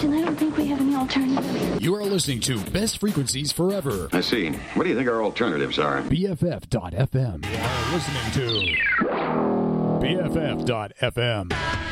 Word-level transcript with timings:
Captain, 0.00 0.14
I 0.18 0.24
don't 0.24 0.36
think 0.36 0.56
we 0.56 0.64
have 0.68 0.80
any 0.80 0.94
alternatives. 0.94 1.82
You 1.82 1.94
are 1.94 2.02
listening 2.04 2.40
to 2.40 2.58
Best 2.70 2.96
Frequencies 3.00 3.52
Forever. 3.52 4.08
I 4.14 4.22
see. 4.22 4.48
What 4.72 4.84
do 4.84 4.88
you 4.88 4.96
think 4.96 5.10
our 5.10 5.22
alternatives 5.22 5.78
are? 5.78 6.00
BFF.FM. 6.04 7.44
You 7.44 7.58
are 7.58 7.92
listening 7.92 8.32
to 8.32 8.76
BFF.FM. 10.00 11.89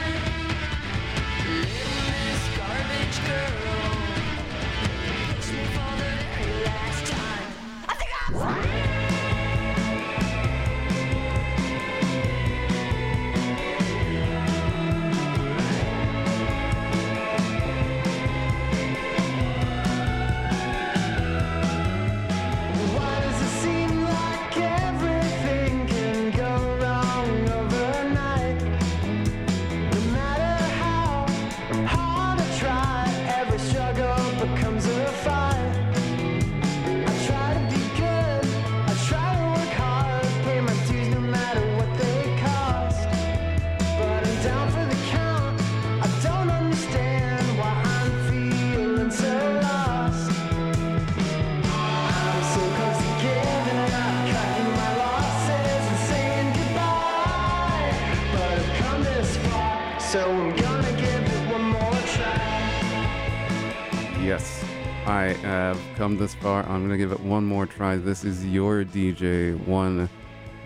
have 65.48 65.80
come 65.96 66.18
this 66.18 66.34
far. 66.34 66.62
I'm 66.68 66.82
gonna 66.82 66.98
give 66.98 67.10
it 67.10 67.20
one 67.20 67.46
more 67.46 67.64
try. 67.64 67.96
This 67.96 68.22
is 68.22 68.44
your 68.44 68.84
DJ, 68.84 69.58
one 69.66 70.06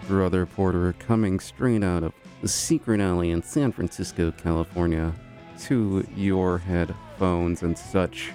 brother 0.08 0.44
Porter, 0.44 0.92
coming 0.98 1.38
straight 1.38 1.84
out 1.84 2.02
of 2.02 2.12
the 2.40 2.48
Secret 2.48 3.00
Alley 3.00 3.30
in 3.30 3.44
San 3.44 3.70
Francisco, 3.70 4.32
California, 4.32 5.12
to 5.60 6.04
your 6.16 6.58
headphones 6.58 7.62
and 7.62 7.78
such. 7.78 8.32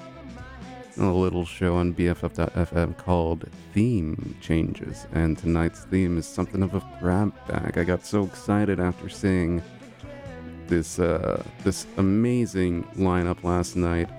A 0.98 1.04
little 1.04 1.44
show 1.44 1.76
on 1.76 1.94
BFF.fm 1.94 2.98
called 2.98 3.50
Theme 3.74 4.34
Changes, 4.40 5.06
and 5.12 5.38
tonight's 5.38 5.82
theme 5.82 6.18
is 6.18 6.26
something 6.26 6.64
of 6.64 6.74
a 6.74 6.98
grab 7.02 7.34
bag. 7.50 7.78
I 7.78 7.84
got 7.84 8.06
so 8.06 8.24
excited 8.24 8.80
after 8.80 9.10
seeing 9.10 9.62
this 10.68 10.98
uh, 10.98 11.44
this 11.66 11.88
amazing 11.98 12.86
lineup 12.96 13.44
last 13.44 13.76
night 13.76 14.10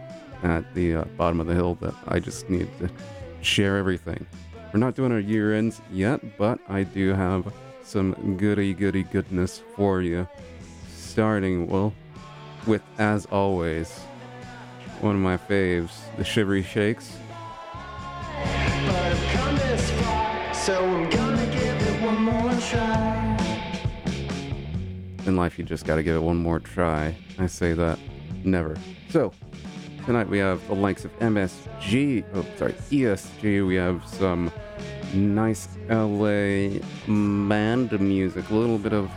at 0.42 0.74
the 0.74 0.96
uh, 0.96 1.04
bottom 1.16 1.40
of 1.40 1.46
the 1.46 1.54
hill 1.54 1.74
that 1.76 1.94
I 2.06 2.18
just 2.18 2.48
need 2.48 2.68
to 2.78 2.90
share 3.42 3.76
everything. 3.76 4.26
We're 4.72 4.80
not 4.80 4.94
doing 4.94 5.12
our 5.12 5.18
year 5.18 5.54
ends 5.54 5.80
yet, 5.90 6.38
but 6.38 6.58
I 6.68 6.82
do 6.82 7.14
have 7.14 7.52
some 7.82 8.36
goody 8.36 8.74
goody 8.74 9.02
goodness 9.04 9.62
for 9.74 10.02
you. 10.02 10.28
Starting, 10.94 11.68
well, 11.68 11.94
with 12.66 12.82
as 12.98 13.26
always, 13.26 13.98
one 15.00 15.14
of 15.14 15.20
my 15.20 15.36
faves, 15.36 15.92
the 16.16 16.24
Shivery 16.24 16.62
Shakes. 16.62 17.16
Far, 18.86 20.54
so. 20.54 21.08
In 25.28 25.36
life, 25.36 25.58
you 25.58 25.64
just 25.64 25.84
gotta 25.84 26.02
give 26.02 26.16
it 26.16 26.22
one 26.22 26.38
more 26.38 26.58
try. 26.58 27.14
I 27.38 27.46
say 27.46 27.74
that 27.74 27.98
never. 28.44 28.78
So, 29.10 29.32
tonight 30.08 30.30
we 30.30 30.38
have 30.38 30.66
the 30.68 30.74
likes 30.74 31.04
of 31.04 31.10
MSG, 31.18 32.24
oh, 32.32 32.46
sorry, 32.56 32.72
ESG. 32.72 33.66
We 33.66 33.74
have 33.74 34.02
some 34.06 34.50
nice 35.12 35.68
LA 35.90 36.78
band 37.06 38.00
music, 38.00 38.48
a 38.48 38.54
little 38.54 38.78
bit 38.78 38.94
of 38.94 39.10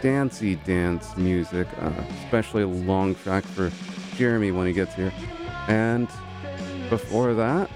dancey 0.00 0.54
dance 0.54 1.14
music, 1.18 1.68
uh, 1.82 1.92
especially 2.24 2.62
a 2.62 2.66
long 2.66 3.14
track 3.14 3.44
for 3.44 3.70
Jeremy 4.16 4.52
when 4.52 4.66
he 4.66 4.72
gets 4.72 4.94
here. 4.94 5.12
And 5.68 6.08
before 6.88 7.34
that, 7.34 7.68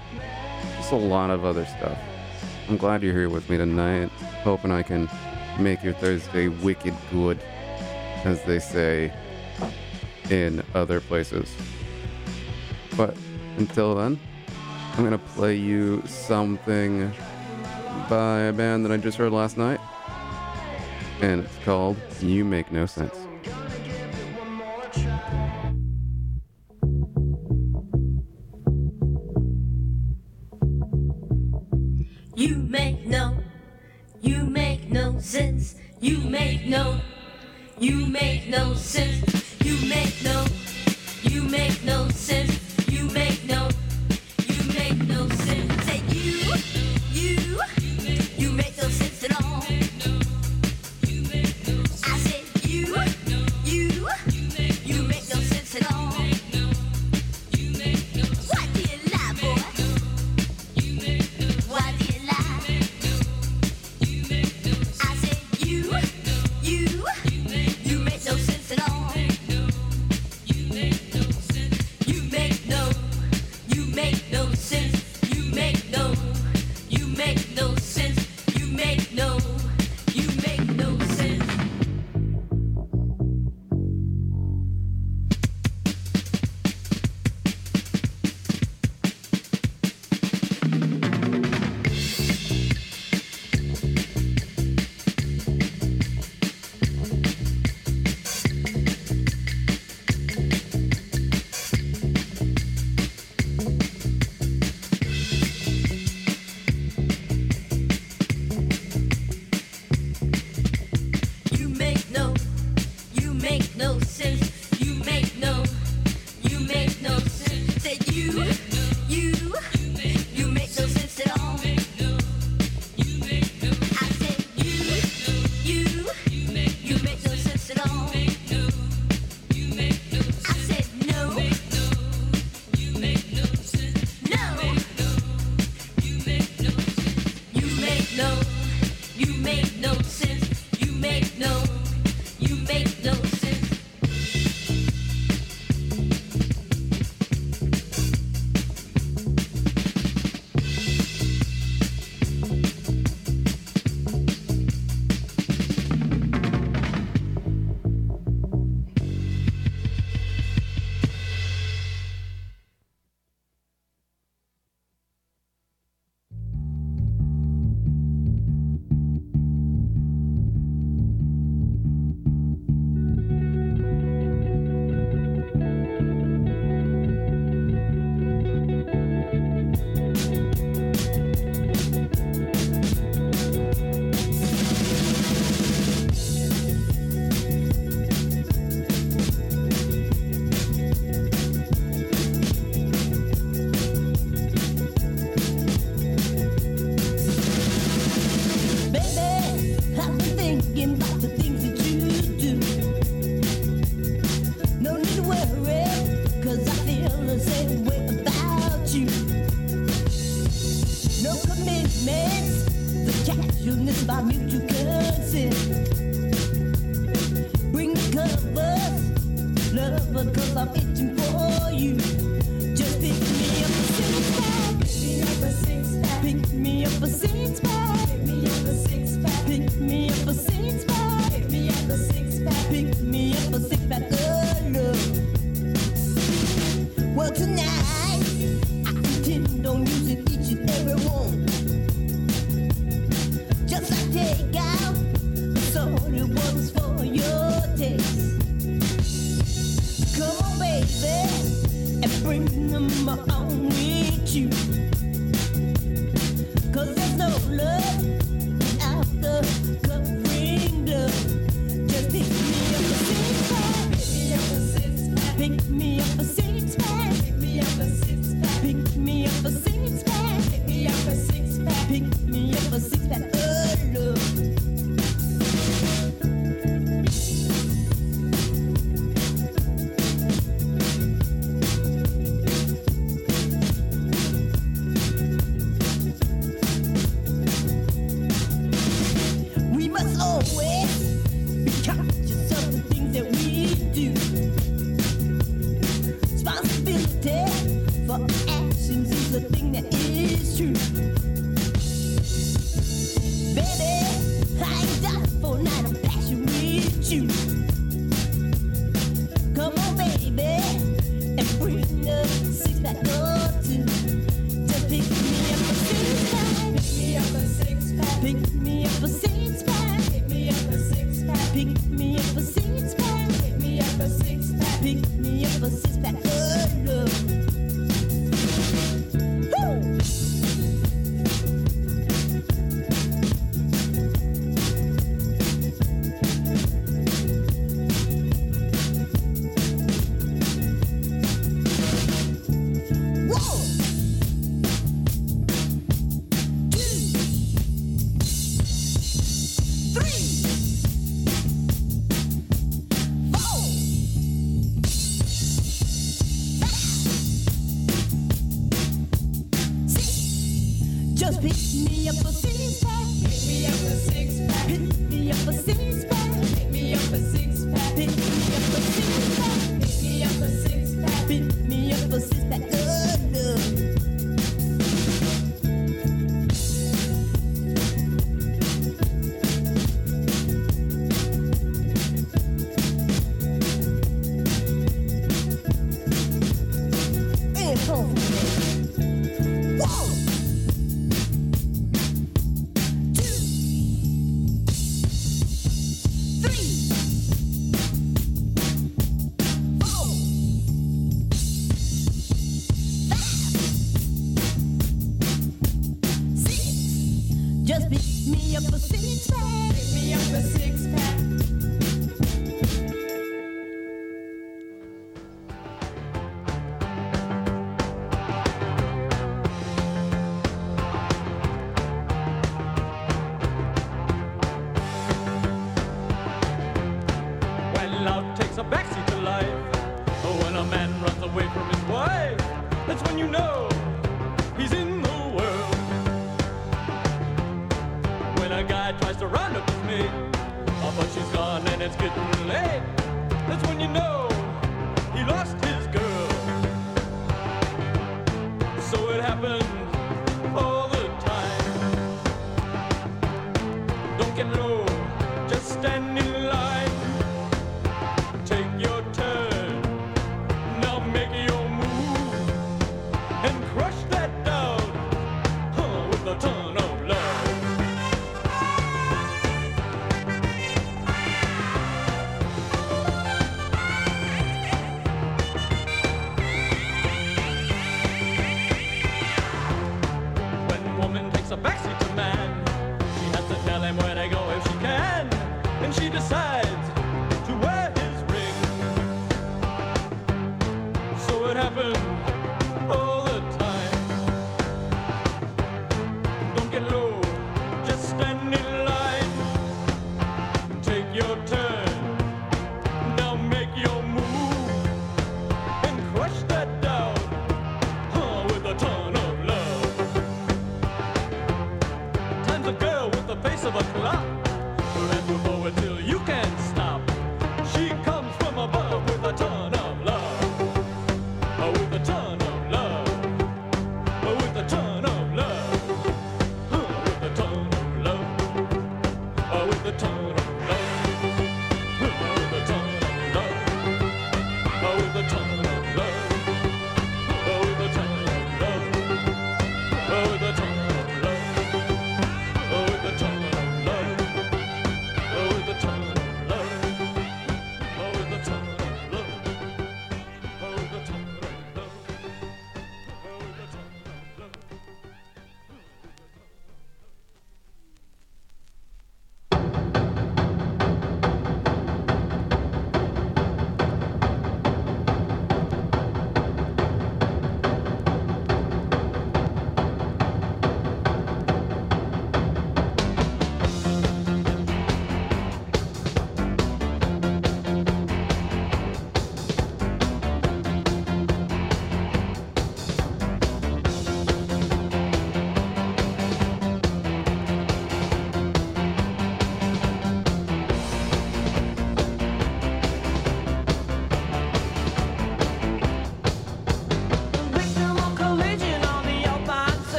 just 0.77 0.93
a 0.93 0.95
lot 0.95 1.29
of 1.29 1.45
other 1.45 1.67
stuff. 1.67 1.99
I'm 2.67 2.77
glad 2.77 3.03
you're 3.03 3.13
here 3.13 3.29
with 3.29 3.47
me 3.51 3.57
tonight. 3.57 4.09
Hoping 4.41 4.71
I 4.71 4.81
can 4.81 5.07
make 5.59 5.83
your 5.83 5.93
Thursday 5.93 6.47
wicked 6.47 6.95
good, 7.11 7.39
as 8.23 8.41
they 8.45 8.57
say 8.57 9.13
in 10.31 10.63
other 10.73 10.99
places. 10.99 11.55
But 12.97 13.15
until 13.57 13.95
then, 13.95 14.19
I'm 14.93 15.03
gonna 15.03 15.17
play 15.17 15.55
you 15.55 16.01
something 16.05 17.11
by 18.09 18.39
a 18.41 18.53
band 18.53 18.85
that 18.85 18.91
I 18.91 18.97
just 18.97 19.17
heard 19.17 19.33
last 19.33 19.57
night, 19.57 19.79
and 21.21 21.43
it's 21.43 21.57
called 21.65 21.97
You 22.21 22.45
Make 22.45 22.71
No 22.71 22.85
Sense. 22.85 23.15
You 32.35 32.55
make 32.57 33.05
no, 33.05 33.37
you 34.21 34.45
make 34.45 34.89
no 34.91 35.19
sense. 35.19 35.75
You 35.99 36.19
make 36.19 36.65
no, 36.65 36.99
you 37.79 38.05
make 38.05 38.47
no 38.47 38.73
sense. 38.73 39.57
You 39.63 39.77
make 39.87 40.21
no, 40.23 40.45
you 41.23 41.41
make 41.43 41.83
no 41.83 42.09
sense. 42.09 42.54
No 45.03 45.44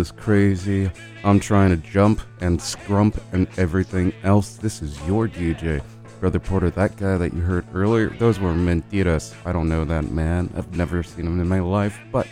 is 0.00 0.10
crazy. 0.10 0.90
I'm 1.22 1.38
trying 1.38 1.70
to 1.70 1.76
jump 1.76 2.20
and 2.40 2.58
scrump 2.58 3.20
and 3.32 3.46
everything 3.56 4.12
else. 4.24 4.56
This 4.56 4.82
is 4.82 5.00
your 5.06 5.28
DJ. 5.28 5.82
Brother 6.18 6.40
Porter, 6.40 6.70
that 6.70 6.96
guy 6.96 7.16
that 7.18 7.32
you 7.32 7.40
heard 7.40 7.64
earlier, 7.72 8.08
those 8.18 8.40
were 8.40 8.52
mentiras. 8.52 9.34
I 9.46 9.52
don't 9.52 9.68
know 9.68 9.84
that 9.84 10.10
man. 10.10 10.52
I've 10.56 10.74
never 10.76 11.02
seen 11.02 11.26
him 11.26 11.40
in 11.40 11.48
my 11.48 11.60
life, 11.60 11.98
but 12.10 12.26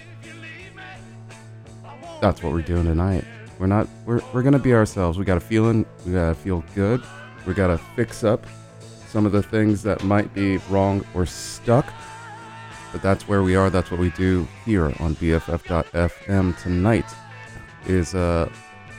that's 2.21 2.43
what 2.43 2.53
we're 2.53 2.63
doing 2.63 2.85
tonight. 2.85 3.25
We're 3.59 3.67
not 3.67 3.89
we're 4.05 4.21
we're 4.33 4.43
gonna 4.43 4.59
be 4.59 4.75
ourselves. 4.75 5.19
We 5.19 5.25
got 5.25 5.37
a 5.37 5.41
feeling, 5.41 5.87
we 6.05 6.13
gotta 6.13 6.35
feel 6.35 6.65
good. 6.75 7.03
We 7.47 7.55
gotta 7.55 7.79
fix 7.95 8.25
up 8.25 8.47
some 9.09 9.27
of 9.27 9.33
the 9.33 9.43
things 9.43 9.83
that 9.85 10.03
might 10.03 10.35
be 10.35 10.57
wrong 10.71 11.05
or 11.15 11.25
stuck. 11.25 11.87
But 12.93 13.03
that's 13.03 13.29
where 13.29 13.43
we 13.43 13.55
are. 13.55 13.69
That's 13.71 13.91
what 13.91 14.01
we 14.01 14.11
do 14.11 14.49
here 14.65 14.87
on 14.87 15.15
BFF.FM. 15.17 16.61
Tonight 16.63 17.07
is 17.87 18.15
uh, 18.15 18.51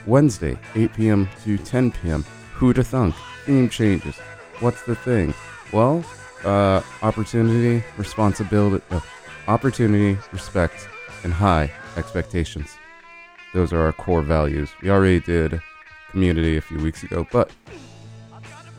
Wednesday, 0.06 0.58
8 0.74 0.92
p.m. 0.94 1.28
to 1.44 1.58
10 1.58 1.92
p.m. 1.92 2.24
Who 2.54 2.72
to 2.72 2.84
thunk? 2.84 3.14
Theme 3.46 3.68
changes. 3.68 4.18
What's 4.60 4.82
the 4.82 4.94
thing? 4.94 5.34
Well, 5.72 6.04
uh, 6.44 6.82
opportunity, 7.02 7.84
responsibility, 7.96 8.84
uh, 8.90 9.00
opportunity, 9.48 10.18
respect, 10.32 10.88
and 11.24 11.32
high 11.32 11.72
expectations. 11.96 12.76
Those 13.54 13.72
are 13.72 13.80
our 13.80 13.92
core 13.92 14.22
values. 14.22 14.70
We 14.82 14.90
already 14.90 15.20
did 15.20 15.60
community 16.10 16.56
a 16.56 16.60
few 16.60 16.78
weeks 16.78 17.02
ago, 17.02 17.26
but 17.32 17.50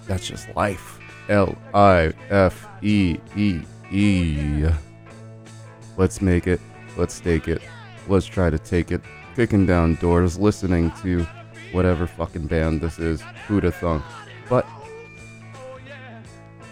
that's 0.07 0.27
just 0.27 0.53
life. 0.55 0.99
L 1.29 1.57
I 1.73 2.11
F 2.29 2.67
E 2.81 3.17
E 3.35 3.61
E. 3.91 4.67
Let's 5.97 6.21
make 6.21 6.47
it. 6.47 6.59
Let's 6.97 7.19
take 7.19 7.47
it. 7.47 7.61
Let's 8.07 8.25
try 8.25 8.49
to 8.49 8.57
take 8.59 8.91
it. 8.91 9.01
Kicking 9.41 9.65
down 9.65 9.95
doors, 9.95 10.38
listening 10.38 10.91
to 11.01 11.25
whatever 11.71 12.06
fucking 12.06 12.45
band 12.45 12.80
this 12.80 12.99
is, 12.99 13.23
Huda 13.47 13.73
Thunk. 13.73 14.04
But 14.47 14.67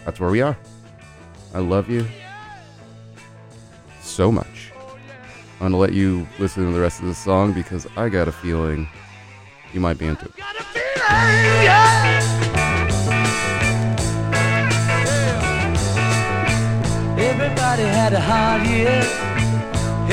that's 0.04 0.20
where 0.20 0.30
we 0.30 0.40
are. 0.40 0.56
I 1.52 1.58
love 1.58 1.90
you 1.90 2.06
so 4.00 4.30
much. 4.30 4.70
I'm 5.54 5.72
gonna 5.72 5.78
let 5.78 5.94
you 5.94 6.28
listen 6.38 6.64
to 6.64 6.70
the 6.70 6.80
rest 6.80 7.00
of 7.00 7.06
the 7.06 7.14
song 7.16 7.52
because 7.52 7.88
I 7.96 8.08
got 8.08 8.28
a 8.28 8.32
feeling 8.32 8.88
you 9.72 9.80
might 9.80 9.98
be 9.98 10.06
into 10.06 10.26
it. 10.26 10.34
Everybody 17.18 17.82
had 17.82 18.12
a 18.12 18.20
hard 18.20 18.64
year. 18.64 19.02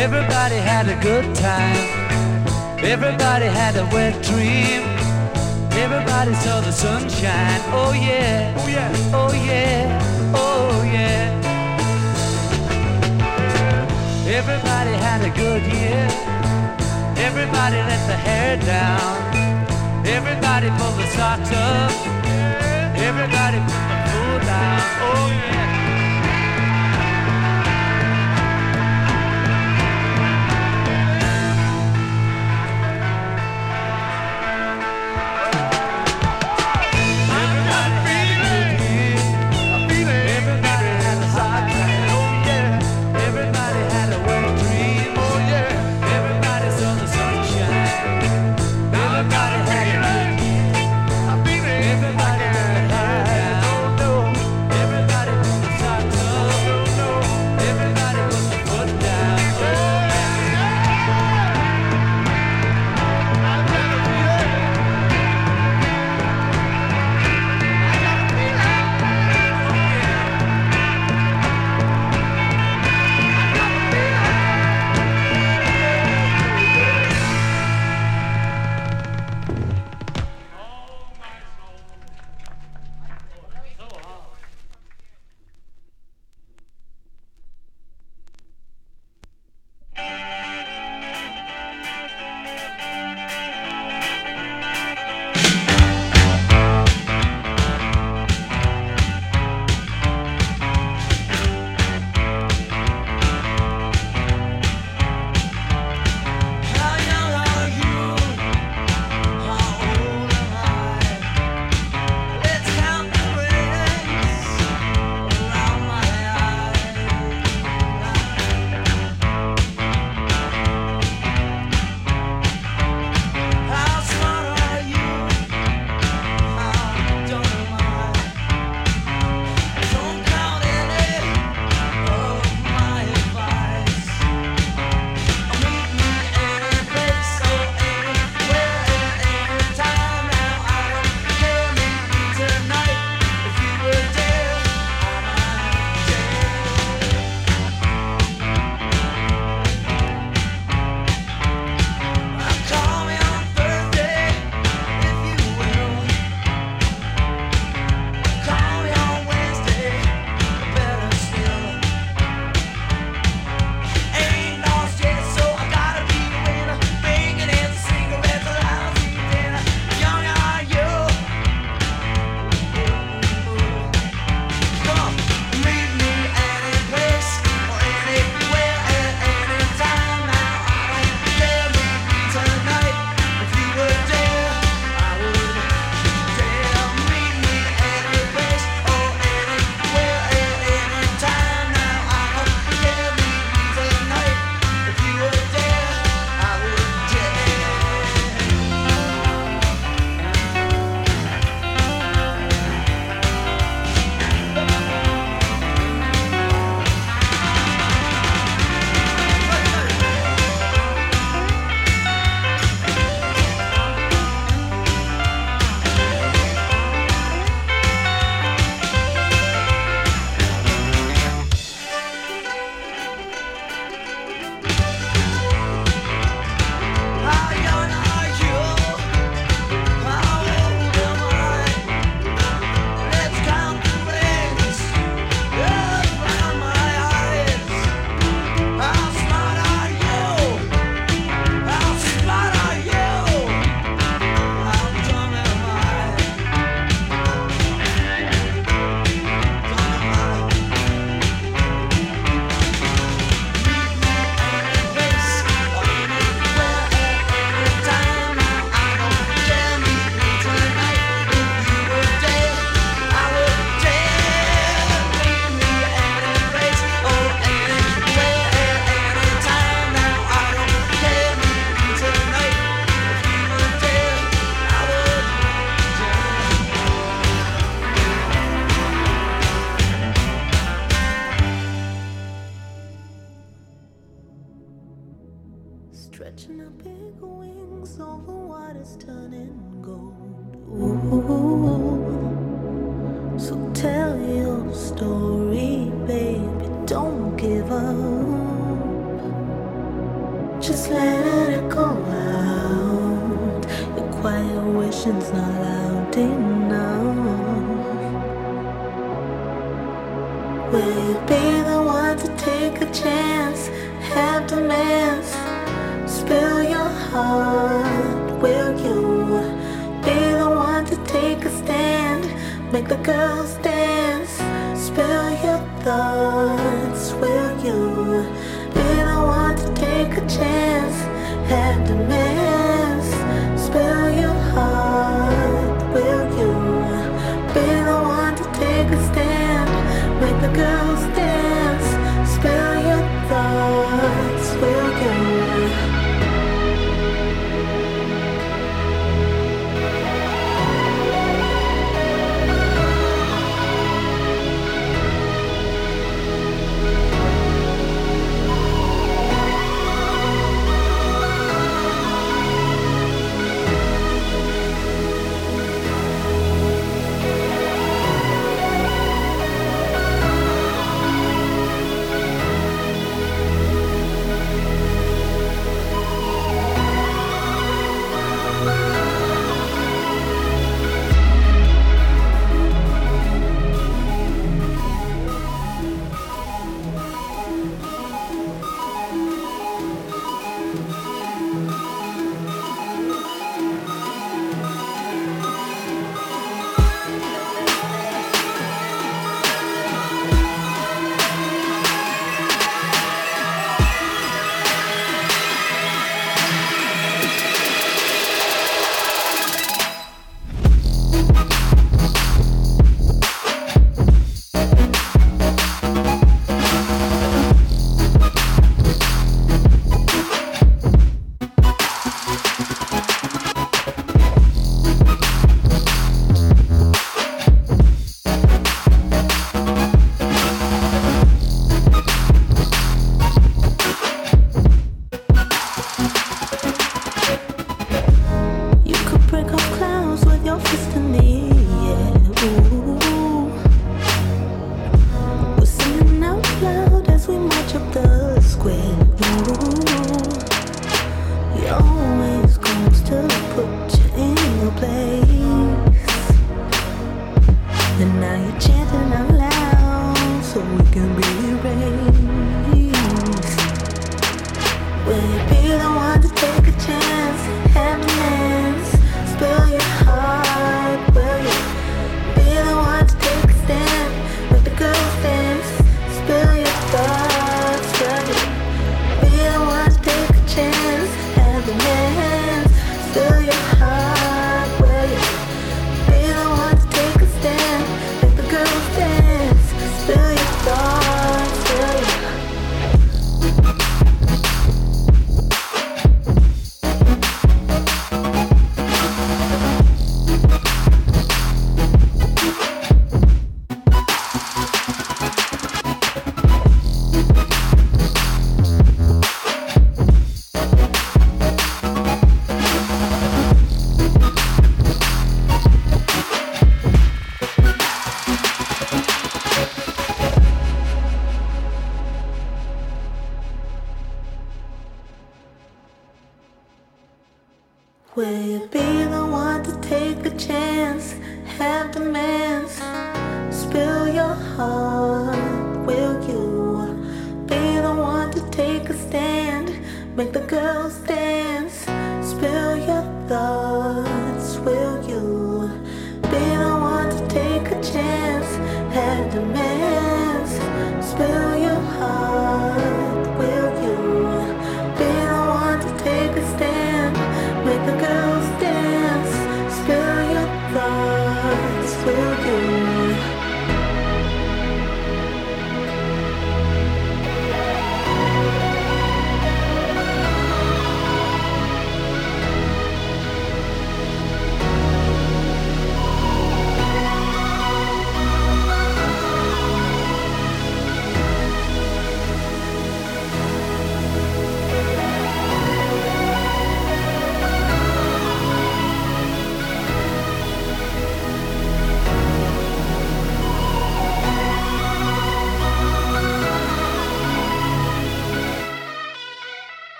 Everybody 0.00 0.54
had 0.54 0.88
a 0.88 1.02
good 1.02 1.34
time. 1.34 2.03
Everybody 2.84 3.46
had 3.46 3.76
a 3.76 3.86
wet 3.94 4.22
dream. 4.22 4.82
Everybody 5.72 6.34
saw 6.34 6.60
the 6.60 6.70
sunshine. 6.70 7.60
Oh 7.72 7.92
yeah. 7.92 8.54
Oh 8.58 8.68
yeah. 8.68 9.10
Oh 9.14 9.32
yeah. 9.32 10.32
Oh 10.34 10.82
yeah. 10.84 11.32
Everybody 14.28 14.92
had 15.06 15.24
a 15.24 15.30
good 15.30 15.62
year. 15.62 16.06
Everybody 17.26 17.76
let 17.90 18.06
the 18.06 18.16
hair 18.16 18.58
down. 18.58 19.16
Everybody 20.06 20.68
pulled 20.78 20.98
the 20.98 21.06
socks 21.16 21.50
up. 21.52 21.90
Everybody 23.08 23.58
put 23.64 23.84
the 23.90 23.98
food 24.12 24.40
down. 24.44 24.80
Oh 25.08 25.28
yeah. 25.32 25.63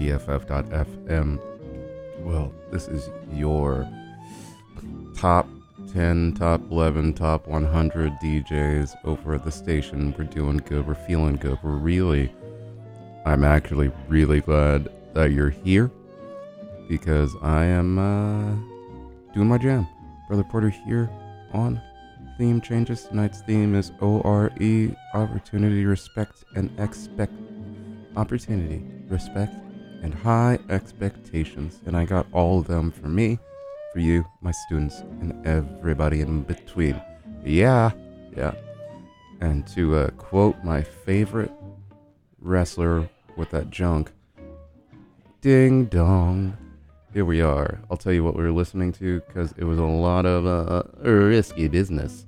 BFF.fm. 0.00 1.38
Well, 2.20 2.52
this 2.72 2.88
is 2.88 3.10
your 3.32 3.86
top 5.16 5.46
10, 5.92 6.34
top 6.34 6.62
11, 6.70 7.14
top 7.14 7.46
100 7.46 8.12
DJs 8.22 8.96
over 9.04 9.34
at 9.34 9.44
the 9.44 9.52
station. 9.52 10.14
We're 10.16 10.24
doing 10.24 10.56
good. 10.58 10.86
We're 10.86 10.94
feeling 10.94 11.36
good. 11.36 11.58
We're 11.62 11.76
really, 11.76 12.32
I'm 13.26 13.44
actually 13.44 13.92
really 14.08 14.40
glad 14.40 14.88
that 15.12 15.32
you're 15.32 15.50
here 15.50 15.90
because 16.88 17.34
I 17.42 17.64
am 17.66 17.98
uh, 17.98 18.54
doing 19.34 19.48
my 19.48 19.58
jam. 19.58 19.86
Brother 20.28 20.44
Porter 20.44 20.70
here 20.70 21.10
on 21.52 21.80
theme 22.38 22.60
changes. 22.62 23.04
Tonight's 23.04 23.42
theme 23.42 23.74
is 23.74 23.92
ORE 24.00 24.50
opportunity, 25.14 25.84
respect, 25.84 26.44
and 26.56 26.70
expect. 26.80 27.32
Opportunity, 28.16 28.82
respect, 29.08 29.54
and 30.02 30.14
high 30.14 30.58
expectations. 30.68 31.80
And 31.86 31.96
I 31.96 32.04
got 32.04 32.26
all 32.32 32.60
of 32.60 32.66
them 32.66 32.90
for 32.90 33.08
me, 33.08 33.38
for 33.92 34.00
you, 34.00 34.24
my 34.40 34.52
students, 34.66 35.00
and 35.20 35.46
everybody 35.46 36.20
in 36.20 36.42
between. 36.42 37.00
Yeah, 37.44 37.90
yeah. 38.36 38.54
And 39.40 39.66
to 39.68 39.96
uh, 39.96 40.10
quote 40.10 40.62
my 40.64 40.82
favorite 40.82 41.52
wrestler 42.40 43.08
with 43.36 43.50
that 43.50 43.70
junk, 43.70 44.12
ding 45.40 45.86
dong. 45.86 46.56
Here 47.12 47.24
we 47.24 47.40
are. 47.40 47.80
I'll 47.90 47.96
tell 47.96 48.12
you 48.12 48.22
what 48.22 48.36
we 48.36 48.44
were 48.44 48.52
listening 48.52 48.92
to 48.92 49.20
because 49.20 49.52
it 49.56 49.64
was 49.64 49.78
a 49.78 49.84
lot 49.84 50.26
of 50.26 50.46
uh, 50.46 50.82
risky 51.02 51.66
business. 51.66 52.24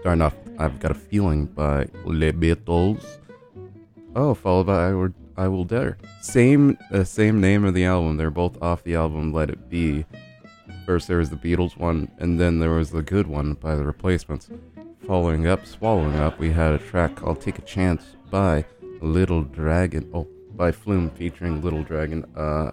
Starting 0.00 0.22
off, 0.22 0.34
I've 0.58 0.78
got 0.80 0.92
a 0.92 0.94
feeling 0.94 1.46
by 1.46 1.86
Les 2.04 2.32
Beatles. 2.32 3.18
Oh, 4.14 4.32
followed 4.32 4.68
by 4.68 4.92
Will, 4.94 5.12
I 5.36 5.48
Will 5.48 5.64
Dare. 5.64 5.98
Same, 6.20 6.78
uh, 6.92 7.04
same 7.04 7.40
name 7.40 7.64
of 7.64 7.74
the 7.74 7.84
album. 7.84 8.16
They're 8.16 8.30
both 8.30 8.60
off 8.62 8.82
the 8.82 8.94
album 8.94 9.32
Let 9.32 9.50
It 9.50 9.68
Be. 9.68 10.04
First 10.84 11.08
there 11.08 11.18
was 11.18 11.30
the 11.30 11.36
Beatles 11.36 11.76
one, 11.76 12.10
and 12.18 12.40
then 12.40 12.58
there 12.58 12.70
was 12.70 12.90
the 12.90 13.02
good 13.02 13.26
one 13.26 13.54
by 13.54 13.74
the 13.74 13.84
Replacements. 13.84 14.48
Following 15.06 15.46
up, 15.46 15.66
swallowing 15.66 16.16
up, 16.16 16.38
we 16.38 16.50
had 16.50 16.72
a 16.72 16.78
track 16.78 17.16
called 17.16 17.40
"Take 17.40 17.58
a 17.58 17.62
Chance" 17.62 18.16
by 18.30 18.64
Little 19.00 19.42
Dragon. 19.42 20.08
Oh, 20.14 20.26
by 20.54 20.72
Flume 20.72 21.10
featuring 21.10 21.62
Little 21.62 21.82
Dragon. 21.82 22.24
Uh, 22.36 22.70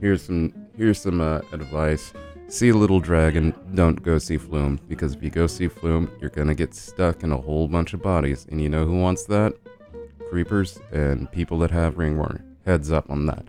here's 0.00 0.22
some 0.22 0.52
here's 0.76 1.00
some 1.00 1.20
uh, 1.20 1.40
advice. 1.52 2.12
See 2.48 2.72
Little 2.72 3.00
Dragon, 3.00 3.54
don't 3.74 4.02
go 4.02 4.18
see 4.18 4.36
Flume 4.36 4.78
because 4.88 5.14
if 5.14 5.22
you 5.22 5.30
go 5.30 5.46
see 5.46 5.68
Flume, 5.68 6.10
you're 6.20 6.28
gonna 6.28 6.54
get 6.54 6.74
stuck 6.74 7.22
in 7.22 7.32
a 7.32 7.36
whole 7.36 7.68
bunch 7.68 7.94
of 7.94 8.02
bodies, 8.02 8.46
and 8.50 8.60
you 8.60 8.68
know 8.68 8.84
who 8.84 8.98
wants 8.98 9.24
that? 9.24 9.54
Creepers 10.32 10.80
and 10.92 11.30
people 11.30 11.58
that 11.58 11.70
have 11.70 11.98
ringworm. 11.98 12.42
Heads 12.64 12.90
up 12.90 13.10
on 13.10 13.26
that. 13.26 13.44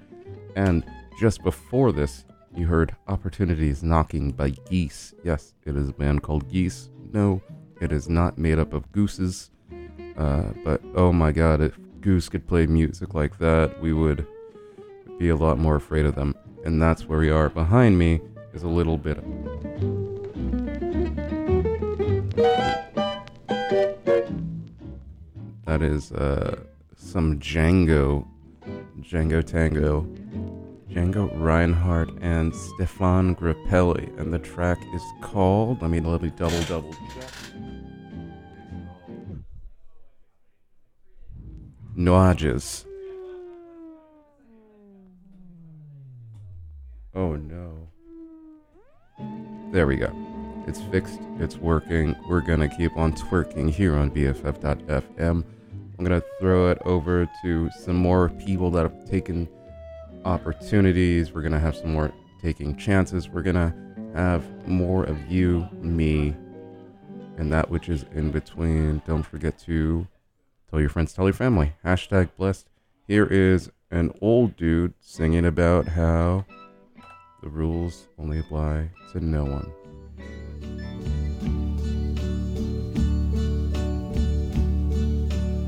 And 0.58 0.84
just 1.18 1.42
before 1.42 1.94
this, 1.94 2.26
you 2.54 2.68
heard 2.68 2.94
Opportunities 3.08 3.84
Knocking 3.84 4.32
by 4.32 4.50
Geese. 4.70 5.14
Yes, 5.24 5.54
it 5.64 5.78
is 5.78 5.88
a 5.88 5.94
band 5.94 6.24
called 6.24 6.50
Geese. 6.50 6.90
No, 7.14 7.42
it 7.80 7.94
is 7.94 8.10
not 8.10 8.38
made 8.38 8.60
up 8.60 8.74
of 8.74 8.92
gooses. 8.92 9.50
Uh, 10.18 10.48
but 10.66 10.82
oh 10.94 11.14
my 11.14 11.32
god, 11.32 11.62
if 11.62 11.80
Goose 12.02 12.28
could 12.28 12.46
play 12.46 12.66
music 12.66 13.14
like 13.14 13.38
that, 13.38 13.80
we 13.82 13.94
would 13.94 14.28
be 15.18 15.30
a 15.30 15.38
lot 15.38 15.58
more 15.58 15.78
afraid 15.78 16.06
of 16.06 16.16
them. 16.16 16.36
And 16.66 16.82
that's 16.82 17.08
where 17.08 17.20
we 17.20 17.30
are. 17.30 17.48
Behind 17.48 17.98
me 17.98 18.20
is 18.54 18.64
a 18.64 18.68
little 18.68 18.98
bit 18.98 19.20
of. 19.20 19.24
That 25.66 25.82
is 25.82 26.12
uh, 26.12 26.60
some 27.14 27.40
Django, 27.40 28.26
Django 29.02 29.46
Tango, 29.46 30.02
Django 30.90 31.30
Reinhardt 31.40 32.10
and 32.22 32.52
Stéphane 32.52 33.38
Grappelli, 33.38 34.20
and 34.20 34.34
the 34.34 34.40
track 34.40 34.80
is 34.96 35.04
called. 35.22 35.80
Let 35.80 35.92
me 35.92 36.00
let 36.00 36.24
me 36.24 36.32
double 36.36 36.60
double 36.64 36.92
check. 36.92 37.30
Nuages. 41.96 42.86
Oh 47.14 47.36
no. 47.36 47.90
There 49.72 49.86
we 49.86 49.98
go. 49.98 50.12
It's 50.66 50.82
fixed. 50.90 51.20
It's 51.38 51.58
working. 51.58 52.16
We're 52.28 52.42
gonna 52.42 52.76
keep 52.76 52.98
on 52.98 53.14
twerking 53.14 53.70
here 53.70 53.96
on 53.96 54.10
BFF.fm. 54.10 55.44
I'm 55.98 56.04
gonna 56.04 56.24
throw 56.40 56.70
it 56.70 56.80
over 56.86 57.30
to 57.44 57.70
some 57.72 57.96
more 57.96 58.30
people 58.30 58.72
that 58.72 58.84
have 58.84 59.10
taken 59.10 59.48
opportunities. 60.26 61.34
We're 61.34 61.42
gonna 61.44 61.60
have 61.60 61.76
some 61.76 61.94
more 61.94 62.12
taking 62.42 62.76
chances. 62.76 63.30
We're 63.30 63.44
gonna 63.44 63.76
have 64.16 64.44
more 64.68 65.04
of 65.04 65.32
you, 65.32 65.68
me, 65.74 66.36
and 67.38 67.52
that 67.52 67.70
which 67.70 67.90
is 67.90 68.06
in 68.14 68.32
between. 68.32 69.02
Don't 69.06 69.24
forget 69.24 69.58
to 69.60 70.08
tell 70.70 70.80
your 70.80 70.90
friends, 70.90 71.14
tell 71.14 71.26
your 71.26 71.34
family. 71.34 71.74
Hashtag 71.86 72.30
blessed. 72.38 72.68
Here 73.08 73.26
is 73.26 73.70
an 73.92 74.14
old 74.22 74.56
dude 74.56 74.94
singing 75.00 75.46
about 75.46 75.88
how 75.88 76.46
the 77.42 77.50
rules 77.50 78.08
only 78.18 78.40
apply 78.40 78.90
to 79.12 79.20
no 79.20 79.44
one. 79.44 81.13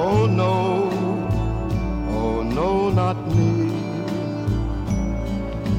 Oh 0.00 0.26
no, 0.26 0.88
oh 2.18 2.42
no, 2.42 2.88
not 2.90 3.16
me. 3.34 3.72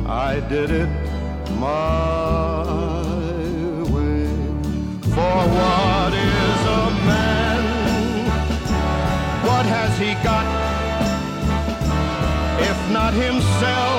I 0.07 0.41
did 0.49 0.71
it 0.71 0.89
my 1.57 2.63
way. 3.93 4.27
For 5.15 5.37
what 5.57 6.11
is 6.13 6.59
a 6.81 6.85
man? 7.09 7.61
What 9.47 9.65
has 9.75 9.97
he 9.97 10.11
got? 10.27 10.47
If 12.69 12.79
not 12.91 13.13
himself. 13.13 13.98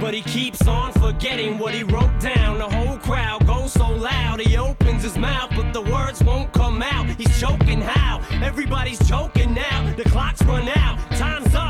but 0.00 0.14
he 0.14 0.22
keeps 0.22 0.66
on 0.66 0.92
forgetting 0.92 1.58
what 1.58 1.74
he 1.74 1.82
wrote 1.82 2.18
down. 2.20 2.58
The 2.58 2.68
whole 2.68 2.96
crowd 2.96 3.46
goes 3.46 3.72
so 3.72 3.86
loud, 3.86 4.40
he 4.40 4.56
opens 4.56 5.02
his 5.02 5.18
mouth, 5.18 5.50
but 5.54 5.72
the 5.72 5.82
words 5.82 6.22
won't 6.24 6.50
come 6.52 6.82
out. 6.82 7.06
He's 7.18 7.38
choking 7.38 7.82
how? 7.82 8.22
Everybody's 8.42 9.06
choking 9.06 9.52
now. 9.52 9.94
The 9.96 10.04
clock's 10.04 10.42
run 10.44 10.68
out, 10.68 10.98
time's 11.16 11.54
up. 11.54 11.69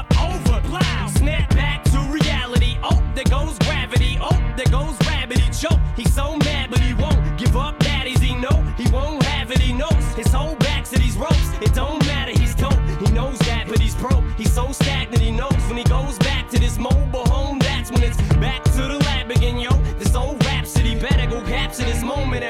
to 21.80 21.86
this 21.86 22.02
moment 22.02 22.49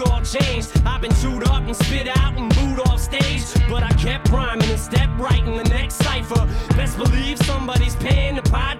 mood 0.00 0.08
all 0.08 0.22
changed. 0.22 0.70
I've 0.86 1.00
been 1.00 1.14
chewed 1.16 1.46
up 1.48 1.62
and 1.62 1.76
spit 1.76 2.08
out 2.08 2.36
and 2.36 2.54
booed 2.54 2.80
off 2.88 3.00
stage. 3.00 3.44
But 3.68 3.82
I 3.82 3.90
kept 3.94 4.28
rhyming 4.30 4.68
and 4.68 4.80
stepped 4.80 5.18
right 5.18 5.42
in 5.44 5.56
the 5.56 5.64
next 5.64 5.96
cipher. 5.96 6.46
Best 6.76 6.96
believe 6.96 7.38
somebody's 7.38 7.96
paying 7.96 8.36
the 8.36 8.42
Pied 8.42 8.79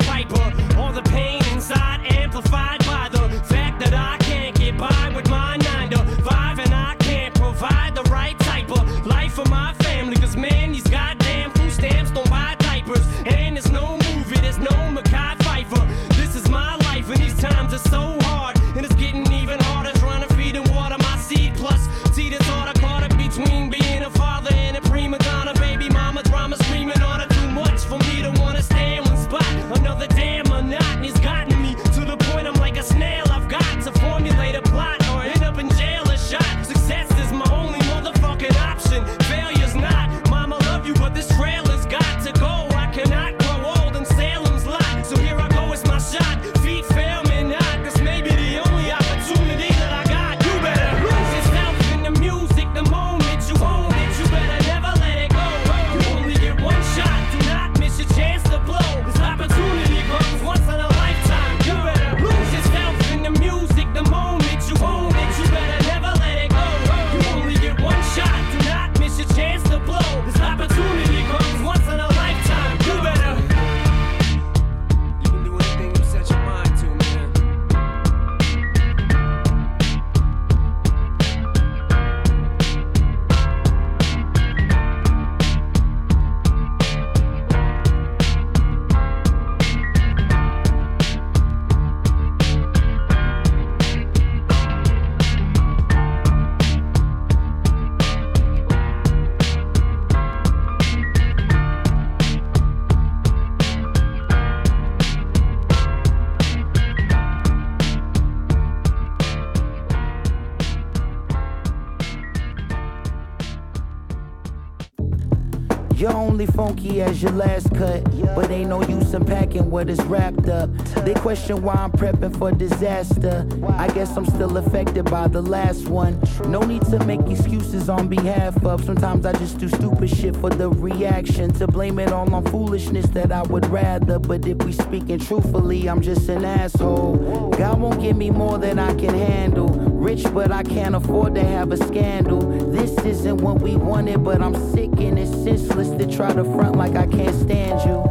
as 117.00 117.22
your 117.22 117.32
last 117.32 117.74
cut, 117.74 118.04
but 118.34 118.50
ain't 118.50 118.68
no 118.68 118.82
use 118.82 119.14
in 119.14 119.24
packing 119.24 119.70
what 119.70 119.88
is 119.88 120.00
wrapped 120.04 120.48
up. 120.48 120.70
They 121.04 121.14
question 121.14 121.62
why 121.62 121.74
I'm 121.74 121.92
prepping 121.92 122.36
for 122.38 122.52
disaster. 122.52 123.46
I 123.68 123.88
guess 123.88 124.16
I'm 124.16 124.26
still 124.26 124.56
affected 124.56 125.04
by 125.10 125.28
the 125.28 125.42
last 125.42 125.88
one. 125.88 126.20
No 126.46 126.60
need 126.60 126.82
to 126.86 127.04
make 127.04 127.20
excuses 127.28 127.88
on 127.88 128.08
behalf 128.08 128.62
of. 128.64 128.84
Sometimes 128.84 129.26
I 129.26 129.32
just 129.32 129.58
do 129.58 129.68
stupid 129.68 130.10
shit 130.10 130.36
for 130.36 130.50
the 130.50 130.68
reaction. 130.68 131.52
To 131.54 131.66
blame 131.66 131.98
it 131.98 132.12
all 132.12 132.32
on 132.34 132.44
foolishness 132.46 133.06
that 133.10 133.32
I 133.32 133.42
would 133.42 133.66
rather. 133.66 134.18
But 134.18 134.46
if 134.46 134.58
we 134.58 134.72
speaking 134.72 135.18
truthfully, 135.18 135.88
I'm 135.88 136.00
just 136.00 136.28
an 136.28 136.44
asshole. 136.44 137.50
God 137.50 137.80
won't 137.80 138.00
give 138.00 138.16
me 138.16 138.30
more 138.30 138.58
than 138.58 138.78
I 138.78 138.94
can 138.94 139.14
handle. 139.14 139.68
Rich, 139.68 140.24
but 140.32 140.50
I 140.50 140.62
can't 140.62 140.94
afford 140.94 141.34
to 141.34 141.44
have 141.44 141.72
a 141.72 141.76
scandal. 141.76 142.40
This 142.70 142.92
isn't 143.04 143.38
what 143.38 143.60
we 143.60 143.76
wanted, 143.76 144.24
but 144.24 144.40
I'm 144.40 144.54
sick 144.72 144.89
it's 145.02 145.30
senseless 145.30 145.90
to 145.90 146.06
try 146.06 146.32
to 146.32 146.44
front 146.44 146.76
like 146.76 146.96
I 146.96 147.06
can't 147.06 147.34
stand 147.34 147.80
you. 147.88 148.02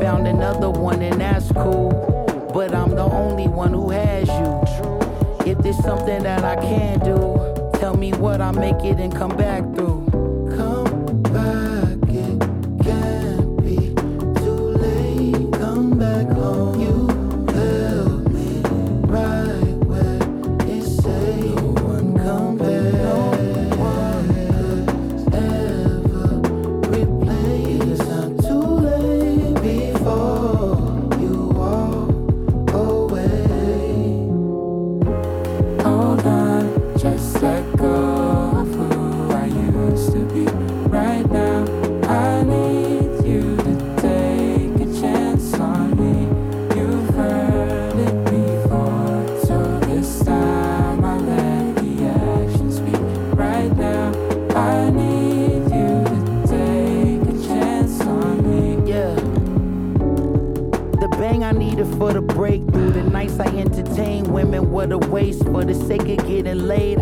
Found 0.00 0.26
another 0.26 0.70
one 0.70 1.00
and 1.02 1.20
that's 1.20 1.50
cool, 1.52 2.50
but 2.52 2.74
I'm 2.74 2.90
the 2.90 3.02
only 3.02 3.48
one 3.48 3.72
who 3.72 3.90
has 3.90 4.28
you. 4.28 5.50
If 5.50 5.58
there's 5.58 5.78
something 5.78 6.22
that 6.22 6.44
I 6.44 6.56
can 6.56 6.98
do, 7.00 7.70
tell 7.80 7.96
me 7.96 8.12
what 8.12 8.40
I 8.40 8.52
make 8.52 8.84
it 8.84 8.98
and 8.98 9.14
come 9.14 9.36
back 9.36 9.62
through. 9.74 10.01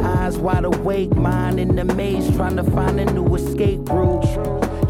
Eyes 0.03 0.38
wide 0.38 0.64
awake, 0.64 1.14
mind 1.14 1.61
in 1.61 1.76
the 1.76 1.84
maze, 1.84 2.34
trying 2.36 2.57
to 2.57 2.64
find 2.64 2.98
a 3.01 3.05
new 3.12 3.34
escape 3.34 3.88
route. 3.88 4.26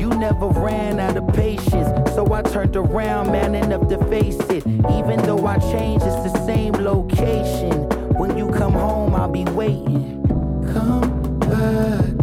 You 0.00 0.08
never 0.08 0.48
ran 0.48 0.98
out 0.98 1.16
of 1.16 1.28
patience, 1.34 2.12
so 2.14 2.32
I 2.32 2.42
turned 2.42 2.76
around, 2.76 3.32
man 3.32 3.54
enough 3.54 3.88
to 3.88 3.98
face 4.06 4.40
it. 4.50 4.66
Even 4.66 5.20
though 5.22 5.46
I 5.46 5.58
changed, 5.58 6.06
it's 6.06 6.32
the 6.32 6.46
same 6.46 6.72
location. 6.72 7.88
When 8.18 8.36
you 8.36 8.50
come 8.50 8.72
home, 8.72 9.14
I'll 9.14 9.30
be 9.30 9.44
waiting. 9.44 10.22
Come 10.72 11.38
back, 11.40 12.19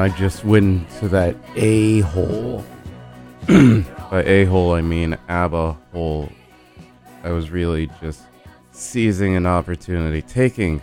I 0.00 0.08
just 0.08 0.46
went 0.46 0.90
into 0.90 1.08
that 1.08 1.36
a 1.56 2.00
hole. 2.00 2.64
By 3.46 4.22
a 4.24 4.46
hole, 4.46 4.72
I 4.72 4.80
mean 4.80 5.18
ABBA 5.28 5.76
hole. 5.92 6.30
I 7.22 7.32
was 7.32 7.50
really 7.50 7.90
just 8.00 8.22
seizing 8.72 9.36
an 9.36 9.44
opportunity, 9.44 10.22
taking 10.22 10.80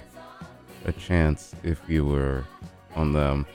a 0.86 0.92
chance 0.92 1.56
if 1.64 1.82
you 1.88 2.06
were 2.06 2.44
on 2.96 3.12
them. 3.14 3.48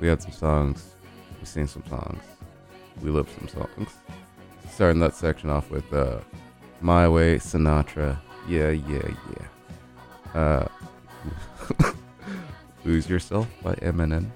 We 0.00 0.08
had 0.08 0.20
some 0.20 0.32
songs, 0.32 0.96
we 1.38 1.46
sang 1.46 1.68
some 1.68 1.84
songs, 1.88 2.24
we 3.00 3.10
lived 3.10 3.30
some 3.38 3.46
songs. 3.46 3.90
Starting 4.72 4.98
that 4.98 5.14
section 5.14 5.50
off 5.50 5.70
with 5.70 5.90
uh, 5.92 6.18
My 6.80 7.08
Way, 7.08 7.36
Sinatra. 7.36 8.18
Yeah, 8.48 8.70
yeah, 8.70 9.08
yeah. 10.34 10.40
Uh, 10.40 10.68
Lose 12.84 13.08
Yourself 13.08 13.46
by 13.62 13.76
Eminem 13.76 14.32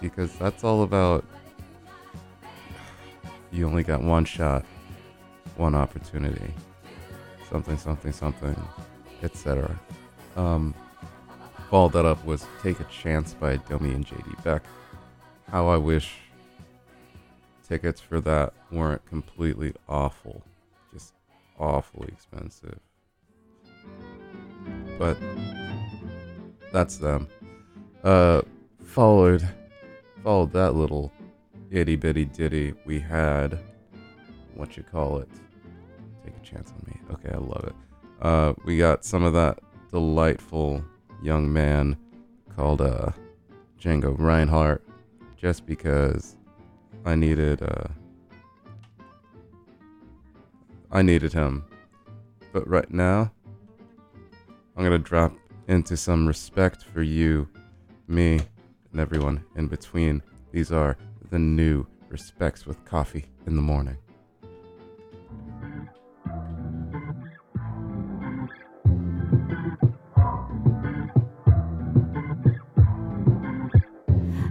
because 0.00 0.32
that's 0.36 0.64
all 0.64 0.82
about 0.82 1.24
you 3.52 3.66
only 3.66 3.82
got 3.82 4.02
one 4.02 4.24
shot, 4.24 4.64
one 5.56 5.74
opportunity, 5.74 6.54
something, 7.48 7.76
something, 7.76 8.12
something, 8.12 8.56
etc. 9.22 9.78
Um, 10.36 10.74
followed 11.68 11.92
that 11.92 12.04
up 12.04 12.24
was 12.24 12.46
Take 12.62 12.80
a 12.80 12.84
Chance 12.84 13.34
by 13.34 13.56
Domi 13.56 13.92
and 13.92 14.06
JD 14.06 14.42
Beck. 14.44 14.62
How 15.50 15.68
I 15.68 15.76
wish 15.76 16.12
tickets 17.68 18.00
for 18.00 18.20
that 18.20 18.52
weren't 18.70 19.04
completely 19.06 19.74
awful, 19.88 20.44
just 20.92 21.12
awfully 21.58 22.08
expensive. 22.08 22.78
But 24.98 25.16
that's 26.72 26.98
them. 26.98 27.26
Uh, 28.04 28.42
followed 28.84 29.46
followed 30.22 30.52
that 30.52 30.72
little 30.72 31.12
itty 31.70 31.96
bitty 31.96 32.24
ditty, 32.24 32.74
we 32.84 32.98
had 32.98 33.58
what 34.54 34.76
you 34.76 34.82
call 34.82 35.18
it. 35.18 35.28
Take 36.24 36.36
a 36.36 36.40
chance 36.40 36.70
on 36.70 36.82
me. 36.86 37.00
Okay, 37.12 37.30
I 37.32 37.38
love 37.38 37.64
it. 37.64 37.74
Uh, 38.20 38.52
we 38.64 38.76
got 38.76 39.04
some 39.04 39.22
of 39.24 39.32
that 39.32 39.58
delightful 39.90 40.84
young 41.22 41.50
man 41.52 41.96
called 42.54 42.80
uh, 42.80 43.10
Django 43.80 44.14
Reinhardt, 44.18 44.84
just 45.36 45.64
because 45.64 46.36
I 47.04 47.14
needed 47.14 47.62
uh, 47.62 47.88
I 50.92 51.02
needed 51.02 51.32
him. 51.32 51.64
But 52.52 52.68
right 52.68 52.90
now, 52.90 53.32
I'm 54.76 54.82
gonna 54.82 54.98
drop 54.98 55.32
into 55.68 55.96
some 55.96 56.26
respect 56.26 56.84
for 56.84 57.02
you, 57.02 57.48
me, 58.08 58.40
and 58.92 59.00
everyone 59.00 59.44
in 59.56 59.66
between. 59.66 60.22
These 60.52 60.72
are 60.72 60.96
the 61.30 61.38
new 61.38 61.86
respects 62.08 62.66
with 62.66 62.84
coffee 62.84 63.26
in 63.46 63.56
the 63.56 63.62
morning. 63.62 63.96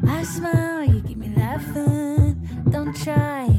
I 0.07 0.23
smile, 0.23 0.83
you 0.83 1.01
keep 1.01 1.17
me 1.17 1.33
laughing. 1.35 2.47
Don't 2.69 2.95
try. 2.95 3.58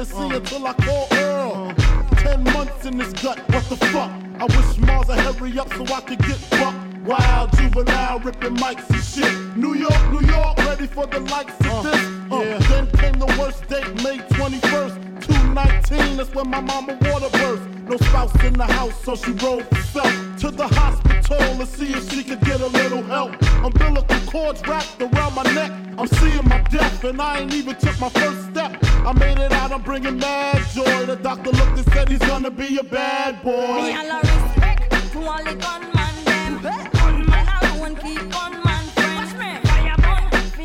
Hennessy 0.00 0.34
until 0.34 0.66
I 0.66 0.72
call 0.72 1.08
Earl. 1.12 1.74
Ten 2.16 2.42
months 2.44 2.86
in 2.86 2.96
this 2.96 3.12
gut, 3.22 3.38
what 3.52 3.64
the 3.68 3.76
fuck? 3.76 4.10
I 4.38 4.44
wish 4.44 4.78
Mars 4.78 5.08
would 5.08 5.18
hurry 5.18 5.58
up 5.58 5.70
so 5.74 5.84
I 5.94 6.00
could 6.00 6.18
get 6.20 6.36
fucked. 6.36 6.78
Wild 7.04 7.52
juvenile 7.58 8.18
ripping 8.20 8.56
mics 8.56 8.88
and 8.88 9.04
shit. 9.04 9.56
New 9.58 9.74
York, 9.74 10.10
New 10.10 10.26
York, 10.26 10.56
ready 10.64 10.86
for 10.86 11.06
the 11.06 11.20
likes 11.20 11.52
of 11.66 11.84
this. 11.84 12.06
Uh, 12.32 12.58
Then 12.70 12.90
came 12.92 13.18
the 13.18 13.26
worst 13.38 13.68
date, 13.68 13.88
May 14.02 14.16
21st, 14.38 15.20
219. 15.20 16.16
That's 16.16 16.34
when 16.34 16.48
my 16.48 16.60
mama 16.62 16.96
water 17.02 17.28
burst. 17.32 17.62
No 17.86 17.98
spouse 17.98 18.34
in 18.42 18.54
the 18.54 18.64
house, 18.64 18.98
so 19.04 19.16
she 19.16 19.32
rode 19.32 19.64
herself 19.64 20.12
to 20.38 20.50
the 20.50 20.66
hospital 20.66 21.58
to 21.58 21.66
see 21.66 21.92
if 21.92 22.10
she 22.10 22.24
could 22.24 22.40
get 22.40 22.62
a 22.62 22.68
little 22.68 23.02
help. 23.02 23.32
Umbilical 23.62 24.18
cords 24.30 24.66
wrapped 24.66 25.02
around 25.02 25.34
my 25.34 25.42
neck. 25.52 25.70
I'm 25.98 26.06
seeing 26.06 26.48
my 26.48 26.62
death, 26.70 27.04
and 27.04 27.20
I 27.20 27.40
ain't 27.40 27.52
even 27.52 27.76
took 27.76 28.00
my 28.00 28.08
first 28.08 28.48
step. 28.48 28.89
I 29.06 29.12
made 29.18 29.38
it 29.38 29.52
out, 29.52 29.72
I'm 29.72 29.82
bringing 29.82 30.18
mad 30.18 30.62
joy. 30.74 31.06
The 31.06 31.16
doctor 31.16 31.50
looked 31.50 31.78
and 31.78 31.92
said 31.92 32.08
he's 32.08 32.18
gonna 32.20 32.50
be 32.50 32.78
a 32.78 32.82
bad 32.82 33.42
boy. 33.42 33.82
Me 33.82 33.96
all 33.96 34.10
a 34.10 34.20
respect 34.20 34.92
to 35.12 35.18
all 35.20 35.42
the 35.42 35.54
gunman 35.54 36.24
them. 36.24 36.60
Gunman 36.92 37.48
alone 37.62 37.96
keep 37.96 38.30
gunman 38.30 38.84
friends. 38.94 39.68
Fire 39.68 39.96
for 39.96 40.10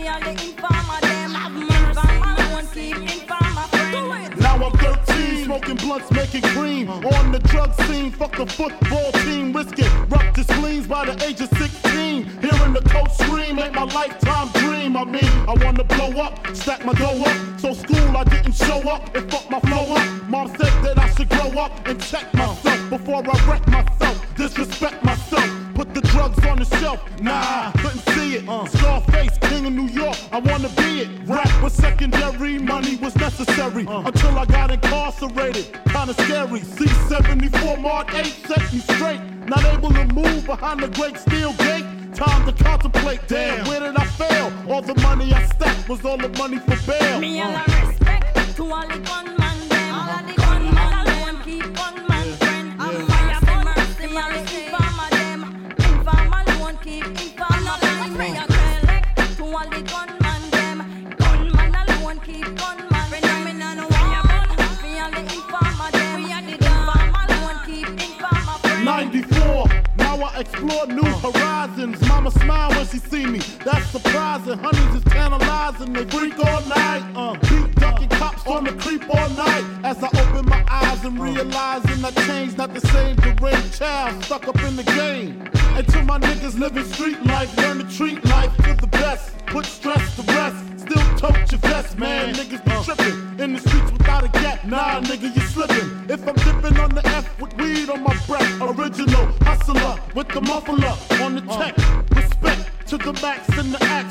all 0.10 0.20
the 0.20 0.32
informer 0.32 1.00
them. 1.02 1.36
Informer 1.36 2.36
alone 2.44 2.68
keep 2.74 2.98
informer 2.98 3.68
friends. 3.72 4.42
Now 4.42 4.66
I'm 4.66 4.72
13, 4.78 5.46
smoking 5.46 5.78
blunts, 5.78 6.12
making 6.12 6.42
cream. 6.42 6.90
On 6.90 7.32
the 7.32 7.40
drug 7.40 7.74
scene, 7.86 8.12
fuck 8.12 8.36
the 8.36 8.46
football 8.46 9.12
team, 9.24 9.54
risk 9.54 9.80
it. 9.80 9.92
Rough 10.10 10.34
the 10.36 10.44
spleens 10.44 10.88
by 10.88 11.06
the 11.06 11.26
age 11.26 11.40
of 11.42 11.50
16. 11.58 12.26
Hearing 12.42 12.74
the 12.74 12.82
coach 12.90 13.14
scream, 13.14 13.58
ain't 13.60 13.74
my 13.74 13.84
lifetime 13.86 14.50
dream. 14.62 14.98
I 14.98 15.06
mean, 15.06 15.24
I 15.48 15.54
wanna 15.64 15.84
blow 15.86 16.22
up, 16.22 16.46
stack 16.54 16.86
my 16.86 16.94
dough 16.94 17.24
up. 17.24 17.60
So 17.60 17.74
school, 17.74 17.95
show 18.56 18.90
up 18.90 19.16
and 19.16 19.32
fuck 19.32 19.50
my 19.50 19.60
flow 19.60 19.96
up. 19.96 20.30
Mom 20.30 20.48
said 20.50 20.74
that 20.84 20.98
I 20.98 21.14
should 21.14 21.30
grow 21.30 21.60
up 21.60 21.88
and 21.88 22.02
check 22.02 22.34
myself 22.34 22.90
before 22.90 23.24
I 23.26 23.48
wreck 23.48 23.68
myself. 23.68 24.36
Disrespect 24.36 25.04
myself. 25.04 25.50
Put 25.76 25.94
the 25.94 26.02
drugs 26.02 26.44
on 26.46 26.60
the 26.60 26.66
shelf. 26.80 27.02
Nah, 27.22 27.72
couldn't 27.74 28.06
see 28.16 28.36
it. 28.38 28.48
Uh. 28.48 28.66
Scarface, 28.66 29.38
king 29.42 29.66
of 29.66 29.74
New 29.74 29.88
York. 29.88 30.18
I 30.32 30.40
wanna 30.40 30.70
be 30.70 31.02
it. 31.02 31.10
Rap 31.28 31.52
was 31.62 31.74
secondary, 31.74 32.58
money 32.60 32.96
was 32.98 33.16
necessary. 33.16 33.86
Uh. 33.88 34.04
Until 34.06 34.38
I 34.40 34.46
got 34.46 34.72
incarcerated. 34.72 35.78
Kinda 35.90 36.14
scary. 36.14 36.62
C74 36.62 37.82
Mark 37.82 38.14
8 38.14 38.26
set 38.48 38.74
me 38.74 38.80
straight. 38.80 39.22
Not 39.48 39.64
able 39.66 39.90
to 39.90 40.06
move 40.14 40.46
behind 40.46 40.80
the 40.82 40.88
great 40.88 41.18
steel 41.18 41.54
gate. 41.54 41.86
Time 42.16 42.46
to 42.46 42.64
contemplate. 42.64 43.20
Damn, 43.28 43.68
where 43.68 43.82
did 43.82 43.98
I 43.98 44.06
fail? 44.06 44.52
All 44.70 44.82
the 44.82 44.96
money 45.02 45.34
I 45.34 45.46
stacked 45.48 45.90
was 45.90 46.06
all 46.06 46.18
the 46.18 46.30
money 46.30 46.60
for 46.60 46.78
bail. 46.88 47.20
Me 47.20 47.42
all 47.42 47.75
That's 73.66 73.90
surprising. 73.90 74.60
Honeys 74.60 74.96
is 74.96 75.04
tantalizing. 75.06 75.92
They 75.92 76.06
freak 76.06 76.38
all 76.38 76.62
night. 76.68 77.04
Uh, 77.16 77.34
beat 77.50 77.74
ducking 77.76 78.10
cops 78.10 78.46
on 78.46 78.64
the 78.64 78.74
creep 78.74 79.02
all 79.10 79.30
night. 79.30 79.66
As 79.84 79.98
I 80.04 80.10
open 80.22 80.48
my 80.48 80.64
eyes 80.70 81.04
and 81.04 81.20
realizing 81.20 82.06
I 82.06 82.12
changed, 82.28 82.60
not 82.60 82.76
the 82.76 82.82
same 82.82 83.16
deranged 83.16 83.76
child 83.76 84.24
stuck 84.24 84.48
up 84.48 84.62
in 84.62 84.76
the 84.76 84.84
game. 84.84 85.50
And 85.76 85.88
to 85.88 86.04
my 86.04 86.20
niggas 86.20 86.60
living 86.60 86.86
street 86.86 87.20
life, 87.26 87.58
learn 87.58 87.80
to 87.80 87.98
treat 87.98 88.24
life 88.26 88.56
to 88.58 88.76
the 88.76 88.88
best. 88.88 89.36
Put 89.48 89.66
stress 89.66 90.16
to 90.18 90.22
rest. 90.34 90.82
Still 90.82 91.18
tote 91.18 91.52
your 91.52 91.60
vest, 91.62 91.98
man. 91.98 92.36
Niggas 92.36 92.64
be 92.64 92.84
tripping 92.86 93.40
in 93.44 93.54
the 93.54 93.60
streets 93.68 93.92
without 93.92 94.24
a 94.24 94.28
gap. 94.28 94.64
Nah, 94.66 95.02
nigga, 95.02 95.36
you 95.36 95.42
slipping. 95.42 95.90
If 96.08 96.28
I'm 96.28 96.36
dipping 96.36 96.80
on 96.80 96.94
the 96.94 97.02
F 97.08 97.42
with 97.42 97.58
weed 97.58 97.90
on 97.90 98.04
my 98.04 98.16
breath, 98.28 98.62
original 98.62 99.26
hustler 99.42 100.00
with 100.14 100.28
the 100.28 100.42
muffler 100.42 100.94
on 101.24 101.34
the 101.34 101.42
check. 101.58 102.05
The 103.78 103.86
axe, 103.86 104.05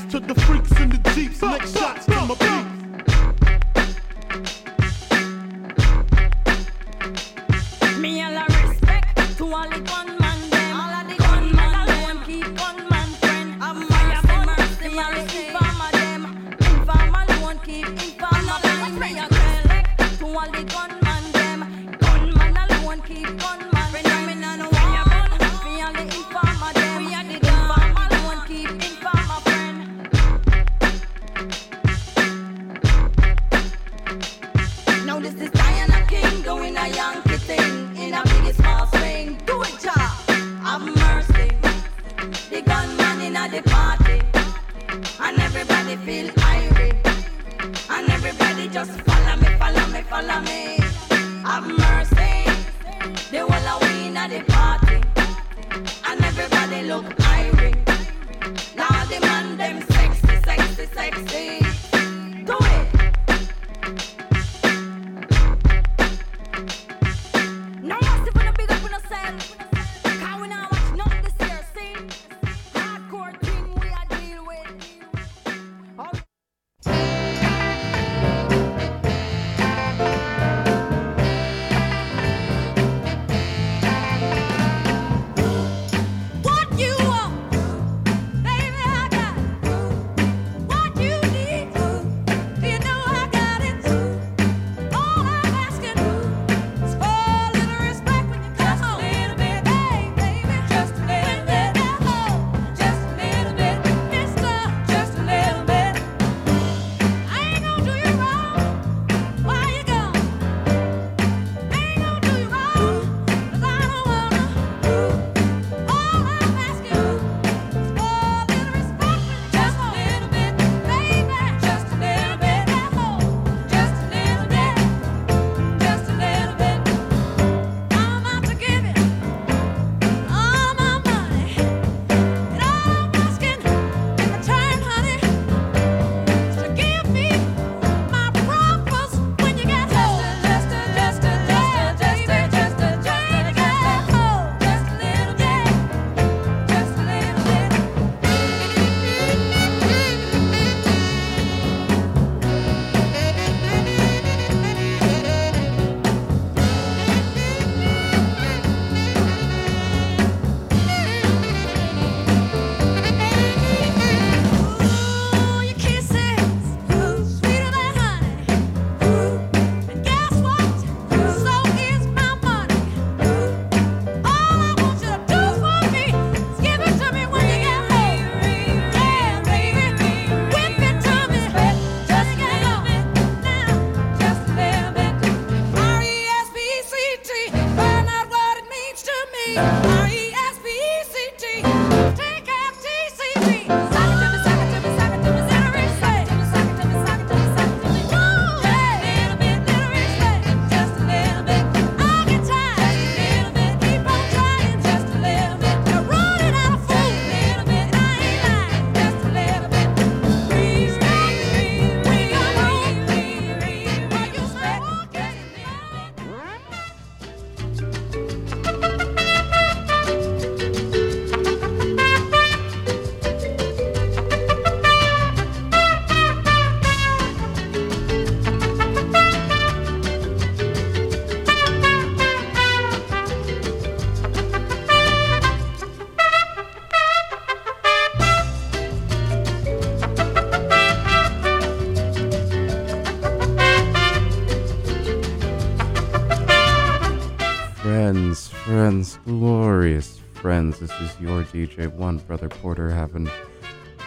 glorious 249.25 250.21
friends. 250.35 250.79
This 250.79 250.93
is 251.01 251.19
your 251.19 251.45
DJ 251.45 251.91
One 251.93 252.19
Brother 252.19 252.49
Porter 252.49 252.91
having, 252.91 253.27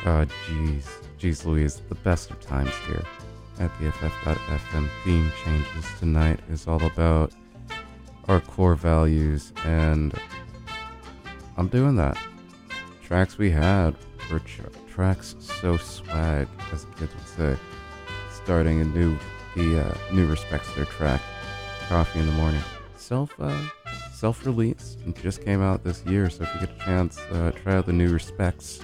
uh, 0.06 0.26
jeez, 0.48 0.84
jeez 1.20 1.44
Louise, 1.44 1.82
the 1.90 1.96
best 1.96 2.30
of 2.30 2.40
times 2.40 2.74
here 2.88 3.04
at 3.60 3.72
BFF.FM. 3.80 4.90
Theme 5.04 5.32
changes 5.44 5.86
tonight 6.00 6.40
is 6.50 6.68
all 6.68 6.84
about 6.86 7.32
our 8.28 8.40
core 8.42 8.76
values, 8.76 9.54
and 9.66 10.14
I'm 11.58 11.68
doing 11.68 11.96
that. 11.96 12.18
Tracks 13.04 13.40
we 13.40 13.50
had 13.50 13.96
were 14.32 14.40
tr- 14.40 14.62
tracks 14.88 15.36
so 15.40 15.78
swag, 15.78 16.48
as 16.72 16.86
the 16.86 16.92
kids 16.92 17.16
would 17.16 17.28
say. 17.28 17.58
Starting 18.32 18.82
a 18.82 18.86
new, 18.86 19.18
the 19.56 19.80
uh, 19.84 19.98
new 20.14 20.28
respects 20.28 20.72
their 20.76 20.86
track, 20.86 21.22
Coffee 21.90 22.20
in 22.20 22.28
the 22.28 22.34
Morning. 22.34 22.62
Self, 22.98 23.34
uh, 23.40 23.58
self-released 24.18 25.00
and 25.06 25.16
just 25.16 25.44
came 25.44 25.62
out 25.62 25.84
this 25.84 26.04
year. 26.06 26.30
So 26.30 26.44
if 26.44 26.54
you 26.56 26.68
get 26.68 26.76
a 26.76 26.86
chance, 26.86 27.20
uh, 27.32 27.52
try 27.52 27.76
out 27.76 27.86
the 27.86 27.94
new 27.94 28.10
respects. 28.10 28.82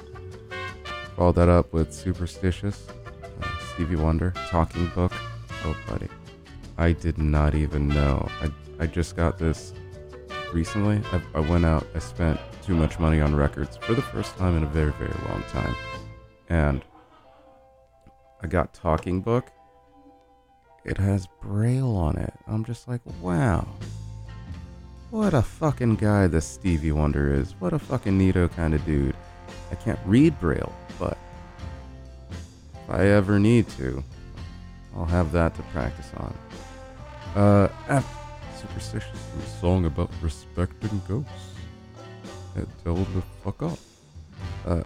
Follow 1.15 1.31
that 1.33 1.49
up 1.49 1.73
with 1.73 1.93
Superstitious, 1.93 2.87
uh, 3.41 3.47
Stevie 3.73 3.95
Wonder, 3.95 4.33
Talking 4.49 4.87
Book. 4.95 5.11
Oh, 5.65 5.75
buddy, 5.87 6.07
I 6.77 6.91
did 6.91 7.17
not 7.17 7.55
even 7.55 7.87
know. 7.87 8.27
I 8.41 8.51
I 8.79 8.87
just 8.87 9.15
got 9.15 9.37
this 9.37 9.73
recently. 10.51 11.01
I, 11.11 11.21
I 11.35 11.39
went 11.39 11.65
out. 11.65 11.85
I 11.95 11.99
spent 11.99 12.39
too 12.63 12.75
much 12.75 12.99
money 12.99 13.21
on 13.21 13.35
records 13.35 13.77
for 13.77 13.93
the 13.93 14.01
first 14.01 14.35
time 14.37 14.57
in 14.57 14.63
a 14.63 14.67
very 14.67 14.91
very 14.93 15.13
long 15.29 15.43
time, 15.49 15.75
and 16.49 16.83
I 18.41 18.47
got 18.47 18.73
Talking 18.73 19.21
Book. 19.21 19.51
It 20.83 20.97
has 20.97 21.27
Braille 21.41 21.95
on 21.95 22.17
it. 22.17 22.33
I'm 22.47 22.65
just 22.65 22.87
like, 22.87 23.01
wow. 23.21 23.65
What 25.13 25.35
a 25.35 25.43
fucking 25.43 25.97
guy 25.97 26.25
this 26.25 26.43
Stevie 26.43 26.91
Wonder 26.91 27.31
is. 27.31 27.53
What 27.59 27.71
a 27.71 27.77
fucking 27.77 28.17
neato 28.17 28.51
kind 28.51 28.73
of 28.73 28.83
dude. 28.83 29.15
I 29.71 29.75
can't 29.75 29.99
read 30.07 30.39
Braille, 30.39 30.73
but 30.97 31.19
if 32.31 32.89
I 32.89 33.05
ever 33.05 33.37
need 33.37 33.69
to, 33.77 34.03
I'll 34.95 35.05
have 35.05 35.31
that 35.33 35.53
to 35.53 35.61
practice 35.71 36.09
on. 36.17 36.35
Uh, 37.35 37.67
af- 37.89 38.17
Superstitious 38.59 39.19
a 39.37 39.45
song 39.61 39.85
about 39.85 40.09
respecting 40.19 40.99
ghosts. 41.07 41.29
And 42.55 42.65
tell 42.83 42.95
the 42.95 43.21
fuck 43.43 43.61
up. 43.61 43.77
Uh, 44.65 44.81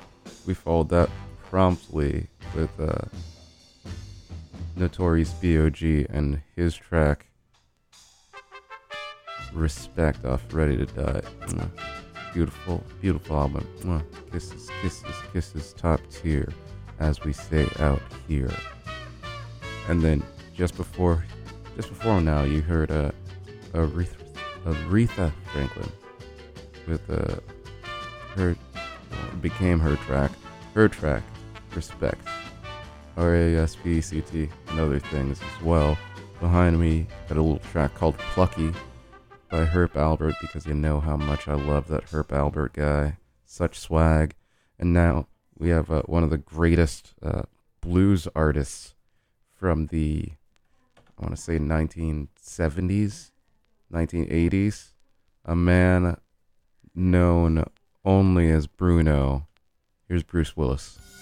we 0.46 0.54
followed 0.54 0.90
that 0.90 1.10
promptly 1.50 2.28
with, 2.54 2.78
uh, 2.82 3.06
Notorious 4.76 5.32
B.I.G. 5.32 6.06
and 6.10 6.42
his 6.54 6.76
track 6.76 7.27
Respect 9.58 10.24
off 10.24 10.44
Ready 10.54 10.78
to 10.78 10.86
Die. 10.86 11.22
Mwah. 11.48 11.70
Beautiful, 12.34 12.84
beautiful 13.02 13.38
album. 13.38 13.68
Mwah. 13.80 14.04
Kisses, 14.32 14.70
kisses, 14.82 15.16
kisses, 15.34 15.74
top 15.74 16.00
tier, 16.12 16.54
as 17.00 17.24
we 17.24 17.34
say 17.34 17.68
out 17.80 18.02
here. 18.28 18.52
And 19.90 20.02
then 20.02 20.24
just 20.54 20.78
before, 20.78 21.26
just 21.76 21.90
before 21.90 22.22
now, 22.22 22.44
you 22.44 22.62
heard 22.62 22.92
uh, 22.92 23.12
Aretha, 23.74 24.16
Aretha 24.66 25.32
Franklin 25.52 25.92
with 26.88 27.10
uh, 27.10 27.36
her 28.36 28.56
became 29.42 29.80
her 29.80 29.96
track, 29.98 30.32
her 30.76 30.88
track, 30.88 31.24
Respect. 31.76 32.28
R 33.18 33.36
A 33.36 33.56
S 33.56 33.76
P 33.76 33.98
E 33.98 34.02
C 34.02 34.22
T, 34.22 34.50
and 34.68 34.80
other 34.80 35.00
things 35.00 35.42
as 35.42 35.64
well. 35.64 35.98
Behind 36.40 36.80
me, 36.80 37.08
got 37.28 37.38
a 37.38 37.42
little 37.42 37.60
track 37.72 37.96
called 37.96 38.16
Plucky 38.20 38.72
by 39.50 39.66
Herb 39.66 39.94
Alpert 39.94 40.34
because 40.42 40.66
you 40.66 40.74
know 40.74 41.00
how 41.00 41.16
much 41.16 41.48
I 41.48 41.56
love 41.56 41.88
that 41.88 42.06
Herb 42.12 42.30
Alpert 42.30 42.74
guy. 42.74 43.18
Such 43.46 43.80
swag. 43.80 44.36
And 44.78 44.94
now 44.94 45.28
we 45.58 45.70
have 45.70 45.90
uh, 45.90 46.02
one 46.04 46.24
of 46.24 46.30
the 46.30 46.38
greatest 46.38 47.14
uh, 47.24 47.44
blues 47.82 48.28
artists 48.36 48.96
from 49.54 49.88
the, 49.88 50.32
I 51.18 51.24
want 51.24 51.36
to 51.36 51.42
say 51.42 51.58
1970s, 51.58 53.32
1980s. 53.92 54.94
A 55.46 55.56
man 55.56 56.18
known 56.94 57.64
only 58.04 58.52
as 58.52 58.68
Bruno. 58.68 59.48
Here's 60.08 60.24
Bruce 60.24 60.58
Willis. 60.58 61.17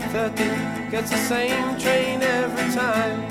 5.30, 0.00 0.90
gets 0.90 1.10
the 1.10 1.18
same 1.18 1.78
train 1.78 2.22
every 2.22 2.74
time. 2.74 3.21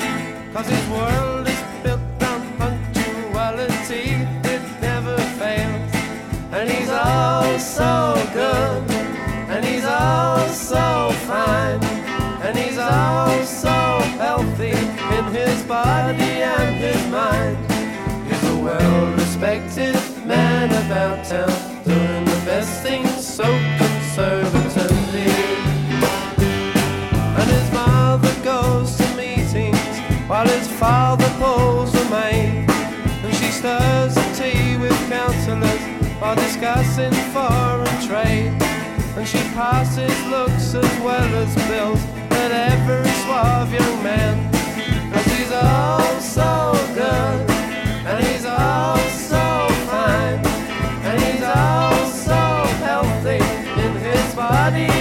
Body 54.71 55.00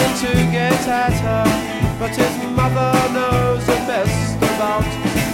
dying 0.00 0.16
to 0.18 0.52
get 0.52 0.88
at 0.88 1.12
her. 1.12 1.98
But 1.98 2.16
his 2.16 2.36
mother 2.56 2.92
knows 3.12 3.66
the 3.66 3.76
best 3.86 4.36
about 4.36 4.84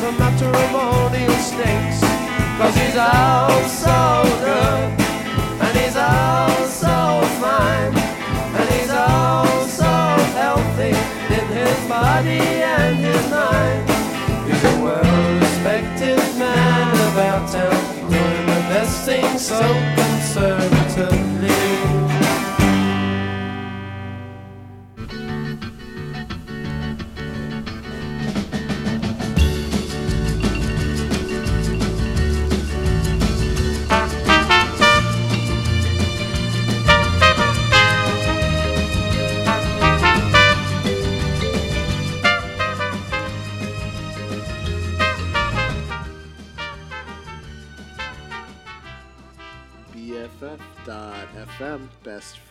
the 0.01 0.13
matrimonial 0.19 1.35
stakes, 1.35 2.01
cause 2.59 2.75
he's 2.75 2.97
all 2.97 3.63
so 3.69 4.23
good. 4.41 4.93
And 5.63 5.79
he's 5.79 5.97
all 5.97 6.67
so 6.67 7.23
fine, 7.41 7.95
and 8.59 8.69
he's 8.71 8.91
all 8.91 9.67
so 9.67 9.93
healthy 10.35 10.95
in 11.35 11.47
his 11.55 11.89
body 11.89 12.41
and 12.63 12.97
his 12.97 13.31
mind. 13.31 13.89
He's 14.47 14.65
a 14.65 14.83
well-respected 14.83 16.39
man 16.39 16.95
about 17.13 17.49
town, 17.51 18.11
doing 18.11 18.47
the 18.47 18.61
best 18.71 19.05
things 19.07 19.47
so 19.47 19.61
conservatively. 19.97 20.76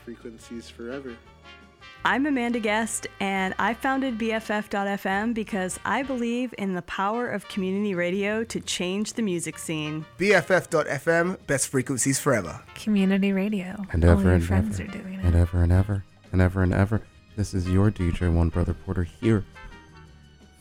Frequencies 0.06 0.70
forever. 0.70 1.16
I'm 2.06 2.28
Amanda 2.28 2.60
Guest, 2.60 3.08
and 3.20 3.56
I 3.58 3.74
founded 3.74 4.20
BFF.FM 4.20 5.34
because 5.34 5.80
I 5.84 6.04
believe 6.04 6.54
in 6.60 6.76
the 6.76 6.84
power 6.84 7.28
of 7.28 7.48
community 7.50 7.96
radio 7.96 8.44
to 8.44 8.60
change 8.60 9.14
the 9.14 9.24
music 9.24 9.58
scene. 9.58 10.06
BFF.FM, 10.20 11.48
best 11.48 11.68
frequencies 11.70 12.20
forever. 12.20 12.62
Community 12.76 13.32
radio. 13.34 13.84
And 13.92 14.06
All 14.06 14.12
ever 14.12 14.22
your 14.22 14.34
and 14.34 14.46
friends 14.46 14.80
ever. 14.80 14.88
are 14.90 14.92
doing 14.94 15.20
and 15.24 15.36
ever 15.36 15.64
and 15.64 15.72
ever. 15.72 16.04
And 16.32 16.42
ever 16.42 16.62
and 16.62 16.74
ever. 16.74 17.02
This 17.36 17.56
is 17.56 17.68
your 17.68 17.90
DJ, 17.90 18.32
One 18.32 18.50
Brother 18.50 18.76
Porter, 18.76 19.04
here. 19.04 19.44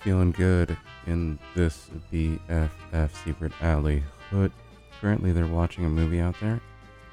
Feeling 0.01 0.33
good 0.33 0.77
in 1.07 1.39
this 1.55 1.91
BFF 2.11 3.11
Secret 3.23 3.53
Alley 3.61 4.03
hood. 4.31 4.51
Currently, 5.01 5.33
they're 5.33 5.47
watching 5.47 5.85
a 5.85 5.89
movie 5.91 6.21
out 6.21 6.37
there, 6.41 6.61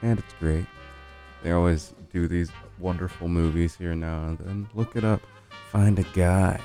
and 0.01 0.17
it's 0.19 0.33
great. 0.39 0.65
They 1.43 1.51
always 1.51 1.93
do 2.11 2.27
these 2.27 2.51
wonderful 2.79 3.27
movies 3.27 3.75
here 3.75 3.95
now 3.95 4.25
and 4.25 4.37
then. 4.39 4.69
Look 4.73 4.95
it 4.95 5.03
up. 5.03 5.21
Find 5.71 5.97
a 5.99 6.03
guy. 6.13 6.59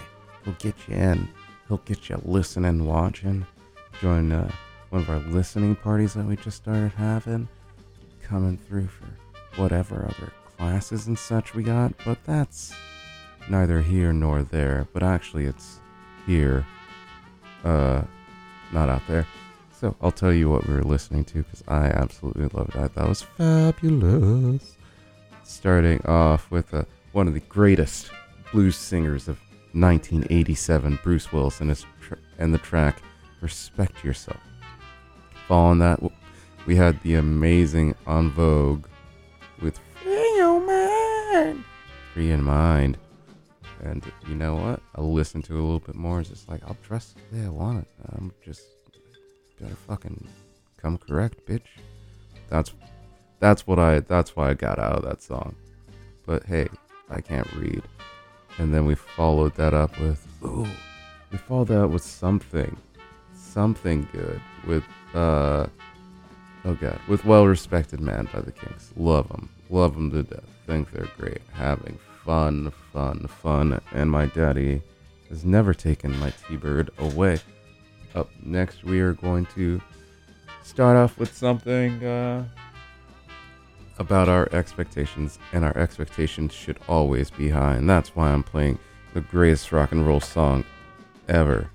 He'll 0.45 0.55
get 0.55 0.75
you 0.89 0.97
in. 0.97 1.29
He'll 1.69 1.79
get 1.79 2.09
you 2.09 2.21
listening, 2.25 2.87
watching. 2.87 3.47
Join 4.01 4.33
uh, 4.33 4.51
one 4.91 5.03
of 5.03 5.11
our 5.11 5.19
listening 5.19 5.77
parties 5.77 6.15
that 6.15 6.27
we 6.27 6.37
just 6.37 6.57
started 6.59 6.93
having. 6.93 7.49
Coming 8.23 8.57
through 8.57 8.89
for 8.89 9.07
whatever 9.61 10.05
other 10.05 10.33
classes 10.57 11.07
and 11.07 11.19
such 11.19 11.55
we 11.55 11.63
got, 11.63 11.93
but 12.05 12.19
that's 12.25 12.75
neither 13.49 13.81
here 13.81 14.13
nor 14.13 14.43
there. 14.43 14.89
But 14.93 15.03
actually, 15.03 15.47
it's 15.47 15.79
here, 16.27 16.67
uh, 17.65 18.03
not 18.73 18.89
out 18.89 19.03
there. 19.07 19.27
So 19.71 19.95
I'll 20.01 20.13
tell 20.13 20.33
you 20.33 20.49
what 20.49 20.67
we 20.67 20.75
were 20.75 20.83
listening 20.83 21.25
to 21.27 21.43
because 21.43 21.63
I 21.69 21.87
absolutely 21.87 22.49
loved 22.53 22.73
that. 22.73 22.95
That 22.95 23.09
was 23.09 23.23
fabulous. 23.23 24.76
Starting 25.49 26.05
off 26.07 26.51
with 26.51 26.75
uh, 26.75 26.83
one 27.13 27.29
of 27.29 27.35
the 27.35 27.41
greatest 27.41 28.11
blues 28.53 28.77
singers 28.77 29.29
of 29.29 29.39
1987, 29.75 30.99
Bruce 31.05 31.33
Willis, 31.33 31.61
and, 31.61 31.71
his 31.71 31.87
tr- 32.01 32.15
and 32.39 32.53
the 32.53 32.59
track 32.59 33.01
"Respect 33.41 34.05
Yourself." 34.05 34.41
Following 35.47 35.79
that, 35.79 36.01
we 36.67 36.75
had 36.75 37.01
the 37.03 37.15
amazing 37.15 37.95
En 38.09 38.31
Vogue 38.31 38.87
with 39.63 39.79
"Free 40.03 40.35
Your 40.37 40.61
Mind." 40.61 41.65
Free 42.13 42.33
in 42.33 42.43
mind. 42.43 42.99
And 43.85 44.05
you 44.27 44.35
know 44.35 44.57
what? 44.57 44.81
I'll 44.97 45.13
listen 45.13 45.43
to 45.43 45.55
it 45.55 45.61
a 45.61 45.63
little 45.63 45.79
bit 45.79 45.95
more. 45.95 46.19
It's 46.21 46.31
just 46.31 46.49
like 46.49 46.63
I'll 46.67 46.77
dress 46.83 47.15
the 47.31 47.39
way 47.39 47.47
I 47.47 47.51
want 47.51 47.79
it. 47.83 47.89
I'm 48.17 48.33
just 48.45 48.63
gotta 49.61 49.77
fucking 49.77 50.27
come 50.77 50.99
correct, 50.99 51.47
bitch. 51.47 51.69
That's 52.49 52.73
that's 53.39 53.67
what 53.67 53.79
I 53.79 54.01
that's 54.01 54.37
why 54.37 54.51
I 54.51 54.55
got 54.55 54.79
out 54.79 54.97
of 54.97 55.05
that 55.05 55.23
song. 55.23 55.55
But 56.25 56.45
hey, 56.45 56.69
I 57.11 57.21
can't 57.21 57.51
read. 57.55 57.83
And 58.59 58.73
then 58.73 58.87
we 58.87 58.95
followed 58.95 59.55
that 59.57 59.75
up 59.75 59.99
with 60.01 60.27
ooh, 60.45 60.67
we 61.31 61.39
followed 61.39 61.69
that 61.69 61.89
with 61.89 62.03
something, 62.03 62.77
something 63.35 64.09
good 64.13 64.41
with 64.67 64.85
uh, 65.15 65.67
oh 66.65 66.75
god, 66.75 67.01
with 67.09 67.25
well 67.25 67.47
respected 67.47 68.01
man 68.01 68.29
by 68.33 68.41
the 68.41 68.53
Kinks. 68.53 68.93
Love 68.97 69.29
them, 69.29 69.49
love 69.71 69.95
them 69.95 70.11
to 70.11 70.23
death. 70.23 70.45
Think 70.67 70.91
they're 70.91 71.09
great. 71.17 71.43
Having 71.53 71.99
fun, 72.25 72.73
fun, 72.93 73.27
fun. 73.29 73.81
And 73.93 74.11
my 74.11 74.27
daddy 74.27 74.83
has 75.29 75.45
never 75.45 75.73
taken 75.73 76.19
my 76.19 76.33
T-bird 76.49 76.91
away. 76.99 77.39
Up 78.15 78.29
next, 78.43 78.83
we 78.83 79.01
are 79.01 79.13
going 79.13 79.47
to 79.55 79.81
start 80.63 80.97
off 80.97 81.19
with 81.19 81.33
something. 81.37 82.05
Uh, 82.05 82.45
about 83.99 84.29
our 84.29 84.49
expectations, 84.53 85.39
and 85.53 85.65
our 85.65 85.77
expectations 85.77 86.53
should 86.53 86.79
always 86.89 87.31
be 87.31 87.49
high. 87.49 87.75
And 87.75 87.89
that's 87.89 88.15
why 88.15 88.31
I'm 88.31 88.43
playing 88.43 88.79
the 89.15 89.21
greatest 89.21 89.73
rock 89.73 89.93
and 89.93 90.07
roll 90.07 90.21
song 90.21 90.65
ever 91.29 91.71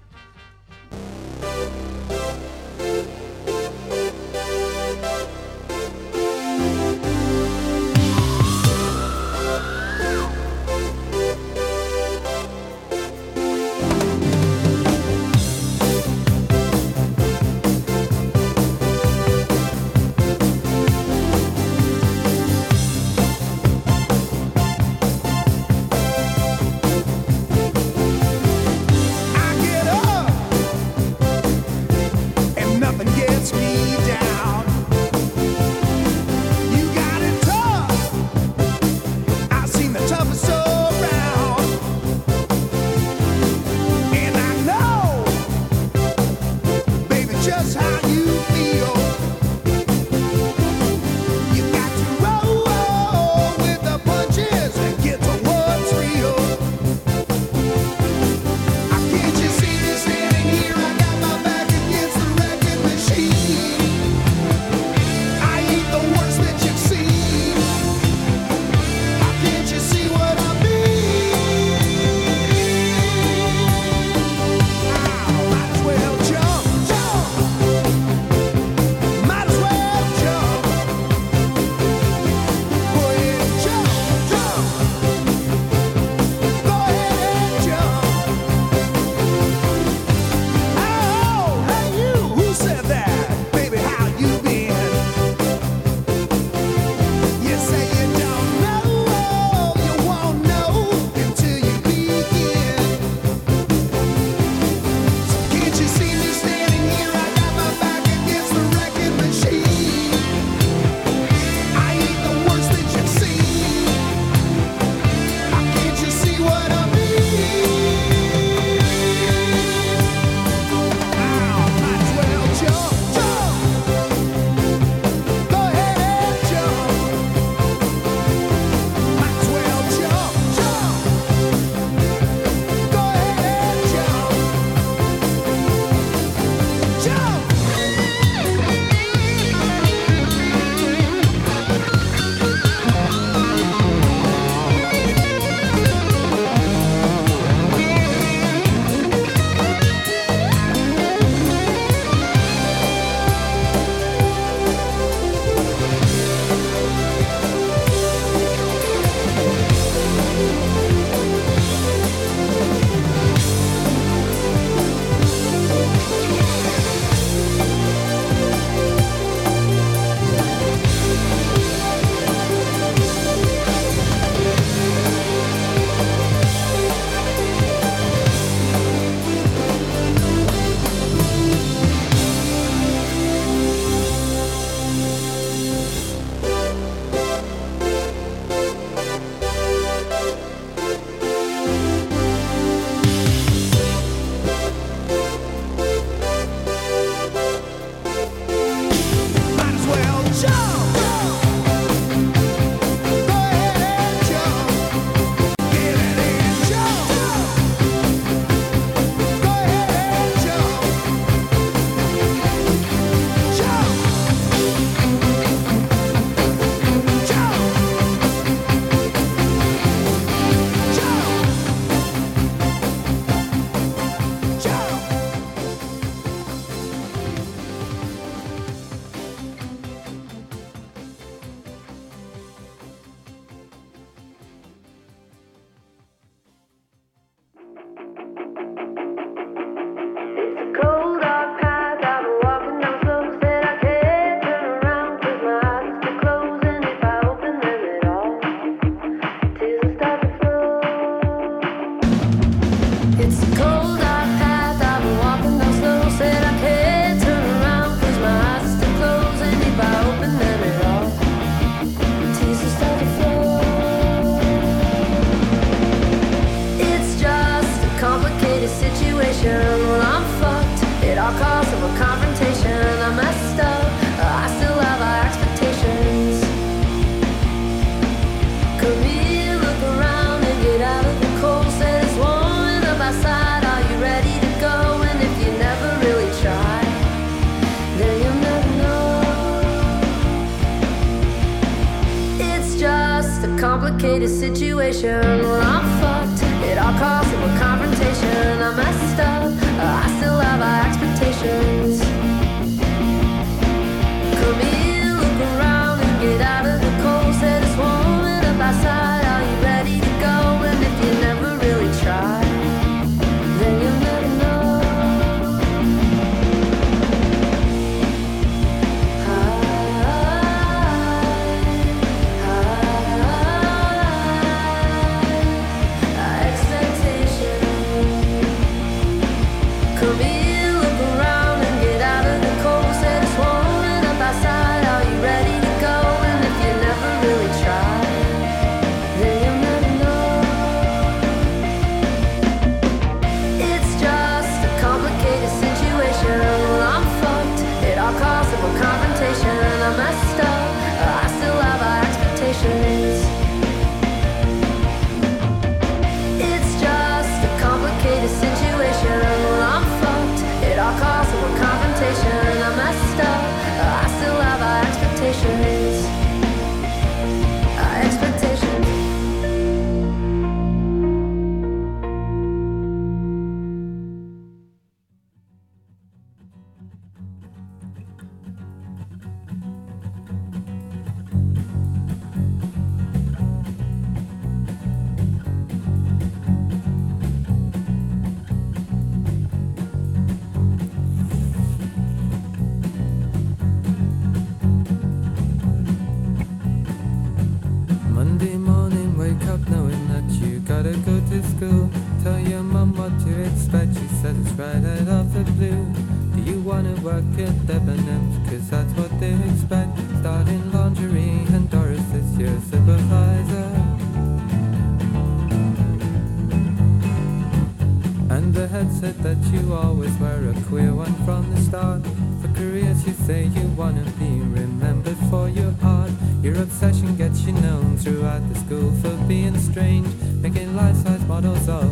making 430.53 430.75
life-size 430.75 431.25
models 431.27 431.69
of 431.69 431.90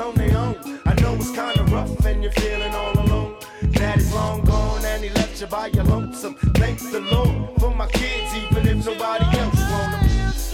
on 0.00 0.14
their 0.14 0.36
own. 0.36 0.56
I 0.86 0.94
know 1.00 1.14
it's 1.14 1.30
kinda 1.30 1.62
rough 1.64 2.04
and 2.06 2.22
you're 2.22 2.32
feeling 2.32 2.74
all 2.74 2.98
alone. 2.98 3.36
Daddy's 3.72 4.12
long 4.12 4.42
gone 4.44 4.84
and 4.84 5.04
he 5.04 5.10
left 5.10 5.40
you 5.40 5.46
by 5.46 5.66
your 5.68 5.84
lonesome. 5.84 6.34
Thanks 6.62 6.90
the 6.90 7.00
Lord 7.00 7.60
for 7.60 7.74
my 7.74 7.86
kids, 7.88 8.34
even 8.34 8.66
if 8.66 8.86
nobody 8.86 9.24
else 9.38 9.60
want 9.70 9.92
them. 9.92 10.08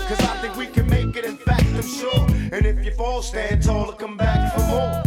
Cause 0.08 0.20
I 0.20 0.36
think 0.40 0.56
we 0.56 0.66
can 0.66 0.86
make 0.88 1.16
it, 1.16 1.24
in 1.24 1.36
fact, 1.36 1.66
I'm 1.74 1.82
sure. 1.82 2.26
And 2.52 2.66
if 2.66 2.84
you 2.84 2.92
fall, 2.92 3.22
stand 3.22 3.62
tall 3.62 3.90
and 3.90 3.98
come 3.98 4.16
back 4.16 4.54
for 4.54 4.64
more. 4.66 5.02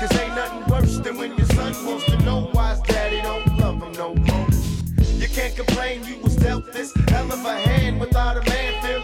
Cause 0.00 0.12
ain't 0.20 0.34
nothing 0.34 0.64
worse 0.72 0.98
than 0.98 1.16
when 1.16 1.36
your 1.36 1.46
son 1.46 1.72
wants 1.86 2.04
to 2.06 2.18
know 2.24 2.48
why 2.52 2.70
his 2.70 2.80
daddy 2.82 3.20
don't 3.22 3.58
love 3.58 3.82
him 3.82 3.92
no 3.92 4.14
more. 4.14 4.48
You 5.20 5.28
can't 5.28 5.54
complain 5.54 6.04
you 6.04 6.18
was 6.22 6.36
dealt 6.36 6.72
this 6.72 6.92
hell 7.08 7.30
of 7.32 7.44
a 7.44 7.54
hand 7.54 8.00
without 8.00 8.36
a 8.36 8.50
man 8.50 8.82
feeling. 8.82 9.01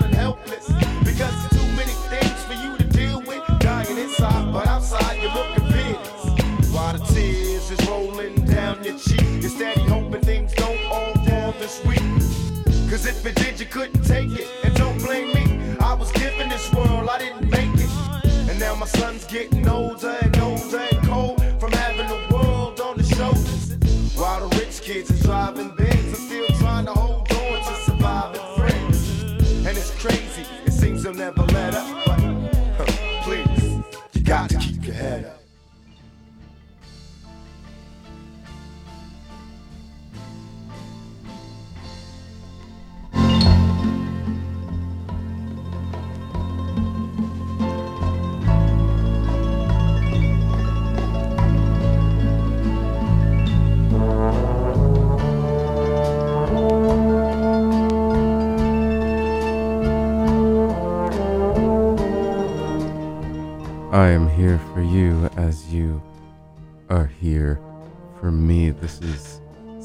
Cause 12.90 13.05
if 13.05 13.27
it 13.27 13.35
did, 13.35 13.60
you 13.60 13.66
couldn't 13.66 14.02
take 14.05 14.31
it. 14.32 14.57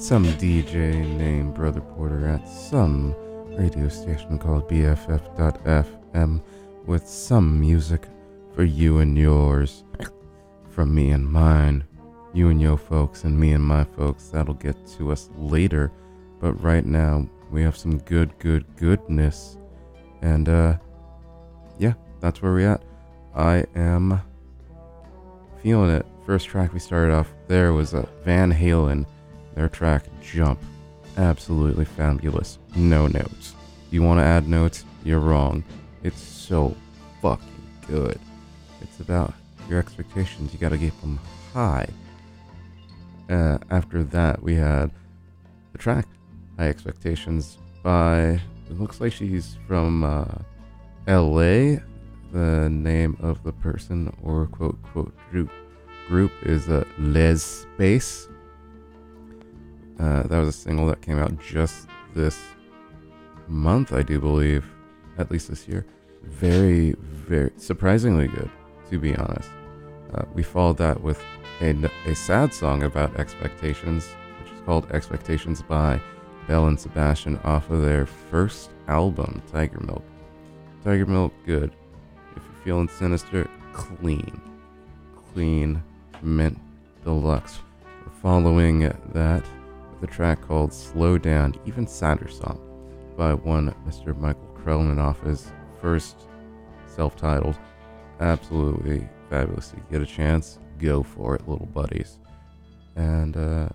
some 0.04 0.26
DJ 0.26 1.08
named 1.16 1.54
Brother 1.54 1.80
Porter 1.80 2.28
at 2.28 2.46
some 2.46 3.16
radio 3.56 3.88
station 3.88 4.38
called 4.38 4.68
BFF.FM 4.68 6.42
with 6.86 7.08
some 7.08 7.58
music 7.58 8.10
for 8.54 8.66
you 8.66 8.98
and 8.98 9.18
yours, 9.18 9.86
from 10.72 10.94
me 10.94 11.12
and 11.12 11.26
mine, 11.26 11.86
you 12.34 12.50
and 12.50 12.62
your 12.62 12.78
folks, 12.78 13.24
and 13.24 13.40
me 13.40 13.54
and 13.54 13.64
my 13.64 13.86
folks. 13.86 14.28
That'll 14.28 14.56
get 14.56 14.76
to 14.98 15.10
us 15.10 15.30
later, 15.38 15.90
but 16.42 16.62
right 16.62 16.86
now 16.86 17.26
we 17.50 17.62
have 17.64 17.78
some 17.78 17.98
good, 18.00 18.38
good, 18.40 18.66
goodness, 18.76 19.58
and 20.22 20.50
uh, 20.50 20.76
yeah, 21.80 21.94
that's 22.20 22.42
where 22.42 22.54
we 22.54 22.66
at. 22.66 22.84
I 23.34 23.64
am 23.74 24.20
feeling 25.62 25.92
it. 25.92 26.06
First 26.26 26.48
track 26.48 26.74
we 26.74 26.80
started 26.80 27.14
off 27.14 27.34
there 27.48 27.72
was 27.72 27.94
a 27.94 28.06
Van 28.26 28.52
Halen 28.52 29.06
their 29.56 29.70
track 29.70 30.06
Jump. 30.22 30.60
Absolutely 31.18 31.86
fabulous. 31.86 32.60
No 32.76 33.08
notes. 33.08 33.54
You 33.92 34.02
want 34.02 34.20
to 34.20 34.24
add 34.24 34.48
notes? 34.48 34.86
You're 35.04 35.20
wrong. 35.20 35.64
It's 36.04 36.22
so 36.22 36.76
fucking 37.22 37.48
good. 37.88 38.20
It's 38.82 39.00
about 39.00 39.34
your 39.70 39.80
expectations. 39.80 40.54
You 40.54 40.60
gotta 40.60 40.78
keep 40.78 41.00
them 41.02 41.20
high. 41.54 41.88
Uh, 43.30 43.58
after 43.70 44.04
that, 44.04 44.42
we 44.42 44.56
had 44.56 44.92
the 45.72 45.78
track 45.78 46.08
High 46.58 46.68
Expectations 46.68 47.58
by, 47.84 48.40
it 48.70 48.80
looks 48.80 49.02
like 49.02 49.14
she's 49.14 49.58
from 49.68 50.04
uh, 50.04 50.26
LA. 51.08 51.80
The 52.32 52.68
name 52.70 53.16
of 53.22 53.44
the 53.44 53.52
person 53.52 54.12
or 54.24 54.48
quote 54.48 54.82
quote 54.82 55.14
group, 55.30 55.52
group 56.08 56.32
is 56.42 56.68
uh, 56.68 56.84
Les 56.98 57.44
Space. 57.44 58.28
Uh, 60.00 60.24
that 60.24 60.40
was 60.40 60.50
a 60.50 60.52
single 60.54 60.88
that 60.88 61.02
came 61.02 61.20
out 61.20 61.40
just 61.40 61.88
this 62.14 62.40
month, 63.48 63.94
I 63.94 64.02
do 64.02 64.20
believe, 64.20 64.66
at 65.18 65.32
least 65.32 65.50
this 65.50 65.68
year. 65.68 65.86
Very, 66.24 66.96
very 67.00 67.52
surprisingly 67.58 68.28
good, 68.28 68.50
to 68.90 69.00
be 69.00 69.16
honest. 69.16 69.50
Uh, 70.14 70.24
we 70.34 70.44
followed 70.44 70.78
that 70.78 71.02
with 71.02 71.22
a, 71.62 71.76
a 72.06 72.16
sad 72.16 72.54
song 72.54 72.84
about 72.84 73.16
expectations, 73.18 74.06
which 74.42 74.54
is 74.54 74.62
called 74.66 74.90
Expectations 74.92 75.62
by 75.62 76.00
Belle 76.48 76.68
and 76.68 76.80
Sebastian 76.80 77.38
off 77.44 77.70
of 77.70 77.82
their 77.82 78.06
first 78.06 78.72
album, 78.88 79.42
Tigermilk. 79.52 80.04
Tiger 80.84 81.06
Milk, 81.06 81.34
good. 81.46 81.72
If 82.36 82.44
you're 82.44 82.64
feeling 82.64 82.90
sinister, 82.90 83.50
clean. 83.72 84.42
Clean 85.34 85.82
mint 86.22 86.60
deluxe. 87.04 87.60
Following 88.22 88.92
that 89.14 89.44
a 90.04 90.08
track 90.08 90.42
called 90.42 90.74
Slow 90.74 91.18
Down, 91.18 91.56
even 91.66 91.88
sadder 91.88 92.28
song 92.28 92.60
by 93.18 93.34
one 93.34 93.74
Mr. 93.88 94.18
Michael 94.18 94.56
Krellman 94.56 95.00
off 95.00 95.22
his 95.22 95.52
first 95.82 96.28
self 96.86 97.16
titled. 97.16 97.58
Absolutely 98.20 99.08
fabulous. 99.30 99.72
If 99.72 99.80
you 99.80 100.00
get 100.00 100.02
a 100.02 100.06
chance, 100.06 100.60
go 100.80 101.04
for 101.04 101.36
it, 101.36 101.48
little 101.48 101.68
buddies. 101.68 102.20
And 102.96 103.36
uh, 103.38 103.70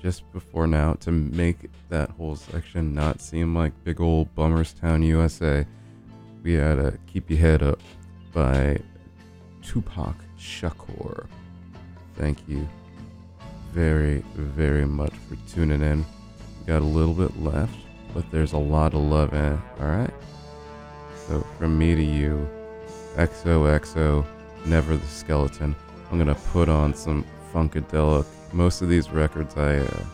just 0.00 0.30
before 0.32 0.66
now, 0.66 0.94
to 0.94 1.10
make 1.10 1.70
that 1.88 2.10
whole 2.10 2.36
section 2.36 2.94
not 2.94 3.20
seem 3.20 3.54
like 3.54 3.72
big 3.84 4.00
old 4.00 4.34
Bummerstown, 4.34 5.04
USA, 5.06 5.66
we 6.42 6.54
had 6.54 6.78
a 6.78 6.98
Keep 7.06 7.30
Your 7.30 7.38
Head 7.38 7.62
Up 7.62 7.80
by 8.32 8.78
Tupac 9.62 10.16
Shakur. 10.38 11.26
Thank 12.16 12.48
you 12.48 12.68
very, 13.72 14.22
very 14.34 14.84
much 14.84 15.12
for 15.28 15.36
tuning 15.50 15.82
in. 15.82 16.04
Got 16.66 16.82
a 16.82 16.84
little 16.84 17.14
bit 17.14 17.40
left, 17.40 17.74
but 18.14 18.30
there's 18.30 18.52
a 18.52 18.58
lot 18.58 18.94
of 18.94 19.00
love 19.00 19.32
in 19.32 19.54
it, 19.54 19.60
alright? 19.80 20.14
So 21.26 21.40
from 21.58 21.78
me 21.78 21.94
to 21.94 22.02
you, 22.02 22.48
XOXO, 23.16 24.26
Never 24.64 24.96
the 24.96 25.06
Skeleton. 25.06 25.74
I'm 26.10 26.18
gonna 26.18 26.36
put 26.52 26.68
on 26.68 26.94
some 26.94 27.24
Funkadelic. 27.52 28.26
Most 28.52 28.82
of 28.82 28.88
these 28.88 29.10
records 29.10 29.56
I, 29.56 29.78
uh, 29.78 30.04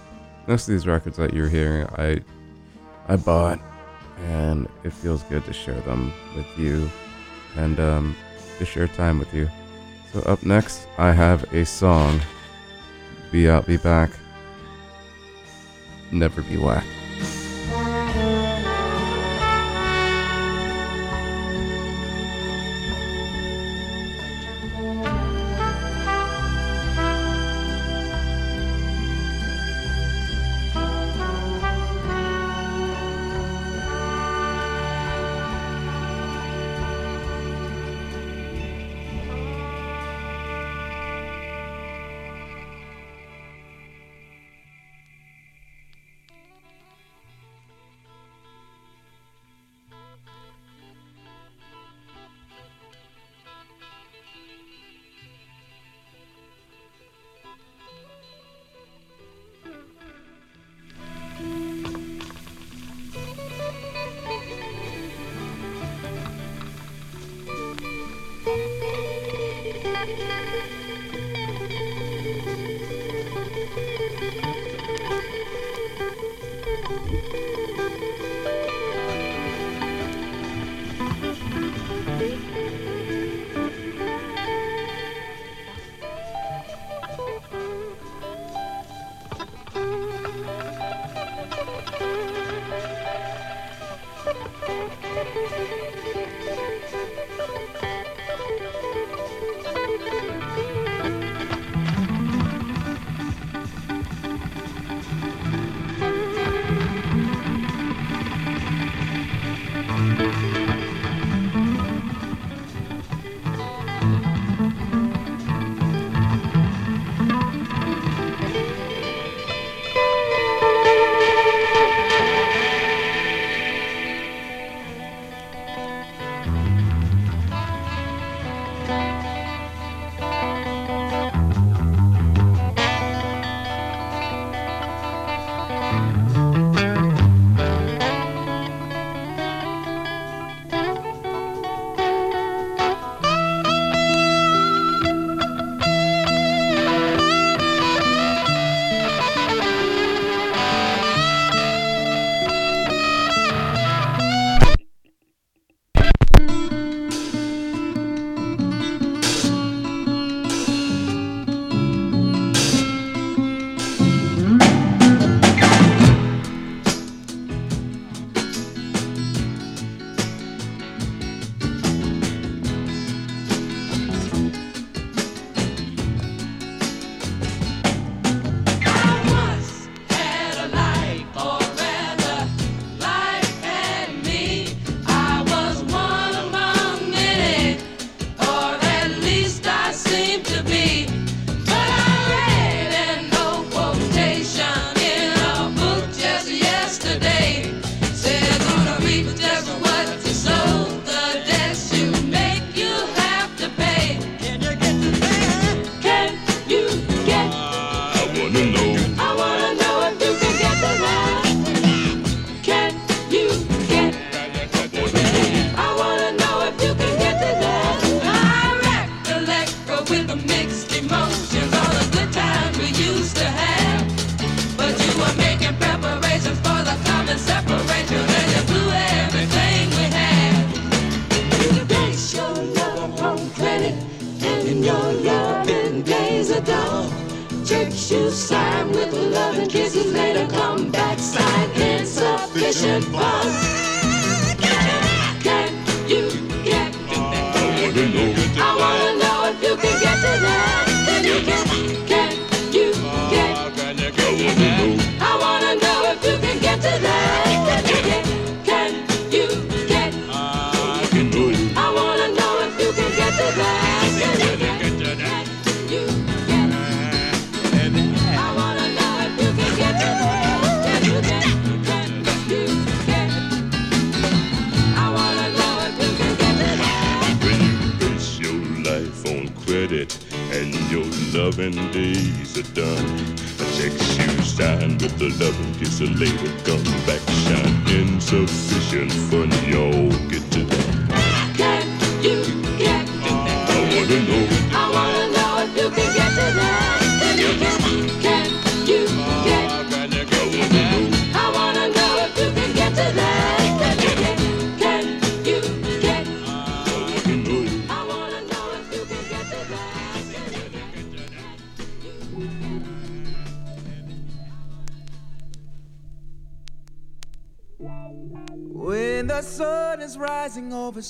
most 0.46 0.68
of 0.68 0.72
these 0.72 0.86
records 0.86 1.16
that 1.18 1.34
you're 1.34 1.48
hearing, 1.48 1.86
I, 1.98 2.20
I 3.08 3.16
bought, 3.16 3.60
and 4.26 4.68
it 4.84 4.92
feels 4.92 5.22
good 5.24 5.44
to 5.44 5.52
share 5.52 5.80
them 5.82 6.12
with 6.34 6.46
you, 6.58 6.88
and 7.56 7.78
um, 7.78 8.16
to 8.58 8.64
share 8.64 8.86
time 8.88 9.18
with 9.18 9.34
you. 9.34 9.50
So 10.12 10.20
up 10.20 10.42
next, 10.44 10.86
I 10.96 11.12
have 11.12 11.52
a 11.52 11.66
song. 11.66 12.20
Be 13.30 13.48
out, 13.48 13.66
be 13.66 13.76
back. 13.76 14.10
Never 16.10 16.42
be 16.42 16.56
whack. 16.56 16.84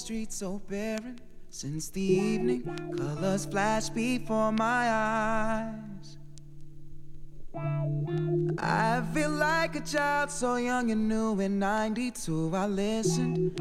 street 0.08 0.32
so 0.32 0.58
barren 0.66 1.20
since 1.50 1.90
the 1.90 2.00
evening 2.00 2.62
colors 2.96 3.44
flash 3.44 3.90
before 3.90 4.50
my 4.52 4.88
eyes. 4.90 6.16
I 8.56 9.02
feel 9.12 9.28
like 9.28 9.76
a 9.76 9.82
child 9.82 10.30
so 10.30 10.56
young 10.56 10.90
and 10.90 11.10
new 11.10 11.38
in 11.40 11.58
92. 11.58 12.56
I 12.56 12.66
listened 12.66 13.54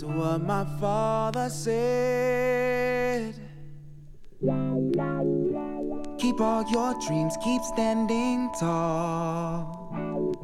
to 0.00 0.06
what 0.06 0.42
my 0.42 0.66
father 0.78 1.48
said. 1.48 3.36
Keep 6.18 6.38
all 6.38 6.70
your 6.70 6.94
dreams, 7.06 7.34
keep 7.42 7.62
standing 7.62 8.50
tall. 8.60 10.36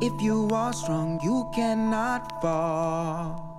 If 0.00 0.22
you 0.22 0.48
are 0.50 0.72
strong, 0.72 1.20
you 1.22 1.50
cannot 1.54 2.40
fall. 2.40 3.50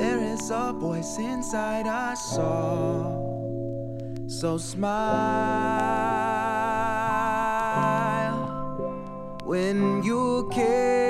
There 0.00 0.24
is 0.24 0.50
a 0.50 0.72
voice 0.72 1.18
inside 1.18 1.86
our 1.86 2.16
soul. 2.16 3.04
So 4.28 4.56
smile 4.56 4.80
when 9.44 10.02
you 10.02 10.48
care. 10.50 11.09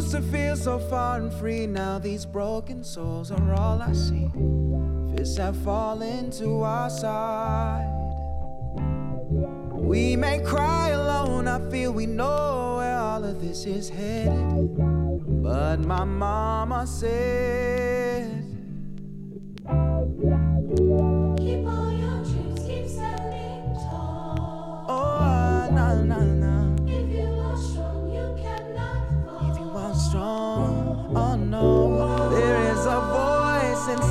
used 0.00 0.12
to 0.12 0.22
feel 0.22 0.54
so 0.54 0.78
far 0.78 1.18
and 1.18 1.32
free. 1.32 1.66
Now 1.66 1.98
these 1.98 2.24
broken 2.24 2.84
souls 2.84 3.32
are 3.32 3.54
all 3.54 3.82
I 3.82 3.92
see. 3.92 4.30
Fists 5.16 5.38
have 5.38 5.56
fallen 5.56 6.30
to 6.38 6.62
our 6.62 6.88
side. 6.88 7.90
We 9.72 10.14
may 10.14 10.38
cry 10.44 10.90
alone, 10.90 11.48
I 11.48 11.58
feel 11.70 11.92
we 11.92 12.06
know 12.06 12.76
where 12.78 12.96
all 12.96 13.24
of 13.24 13.40
this 13.40 13.64
is 13.66 13.88
headed. 13.88 14.76
But 15.42 15.80
my 15.80 16.04
mama 16.04 16.86
said, 16.86 18.44
Keep 21.38 21.66
all 21.66 21.92
your 22.02 22.18
dreams, 22.24 22.60
keep 22.68 22.86
standing 22.86 23.74
tall. 23.74 24.86
Oh, 24.88 25.18
ah, 25.20 25.68
nah, 25.72 25.94
nah. 25.94 26.37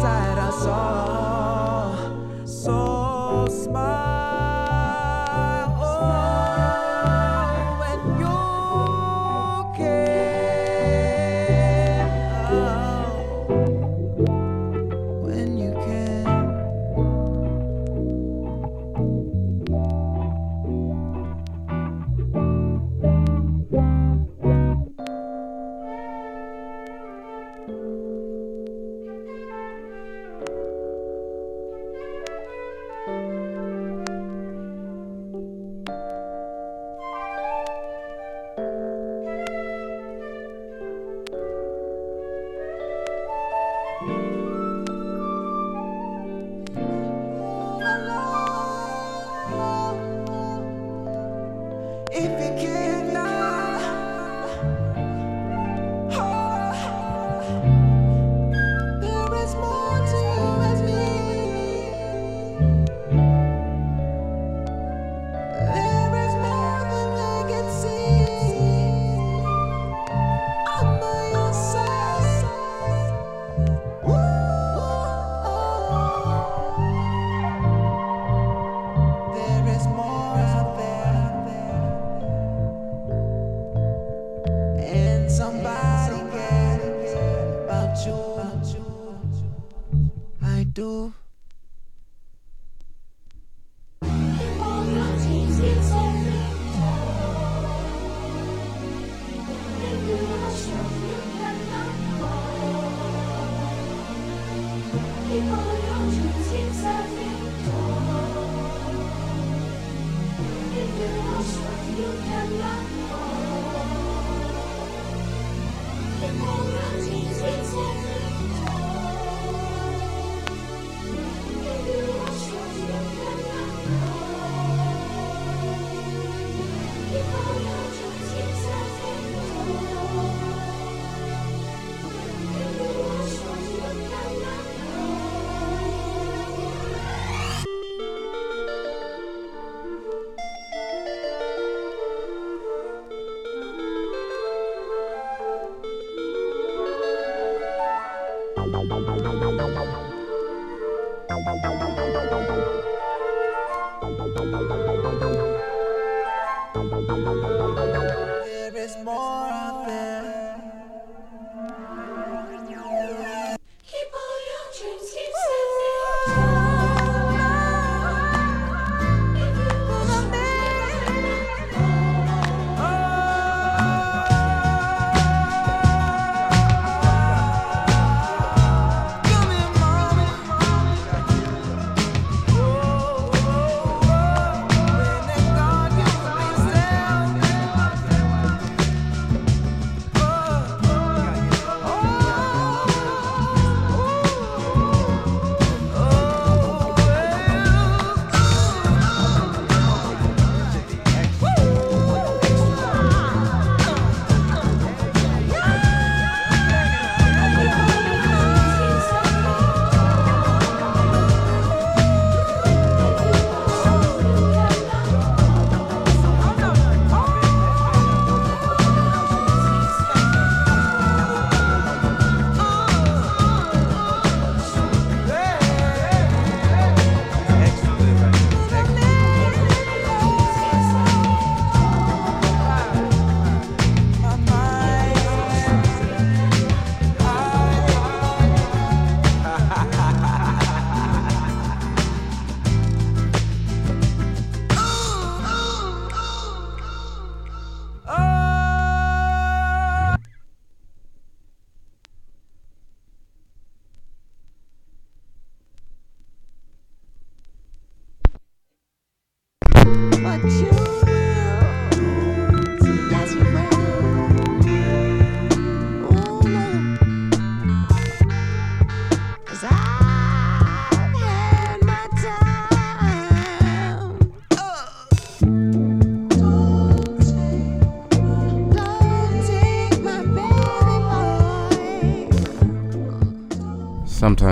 era 0.03 0.52
só. 0.52 1.27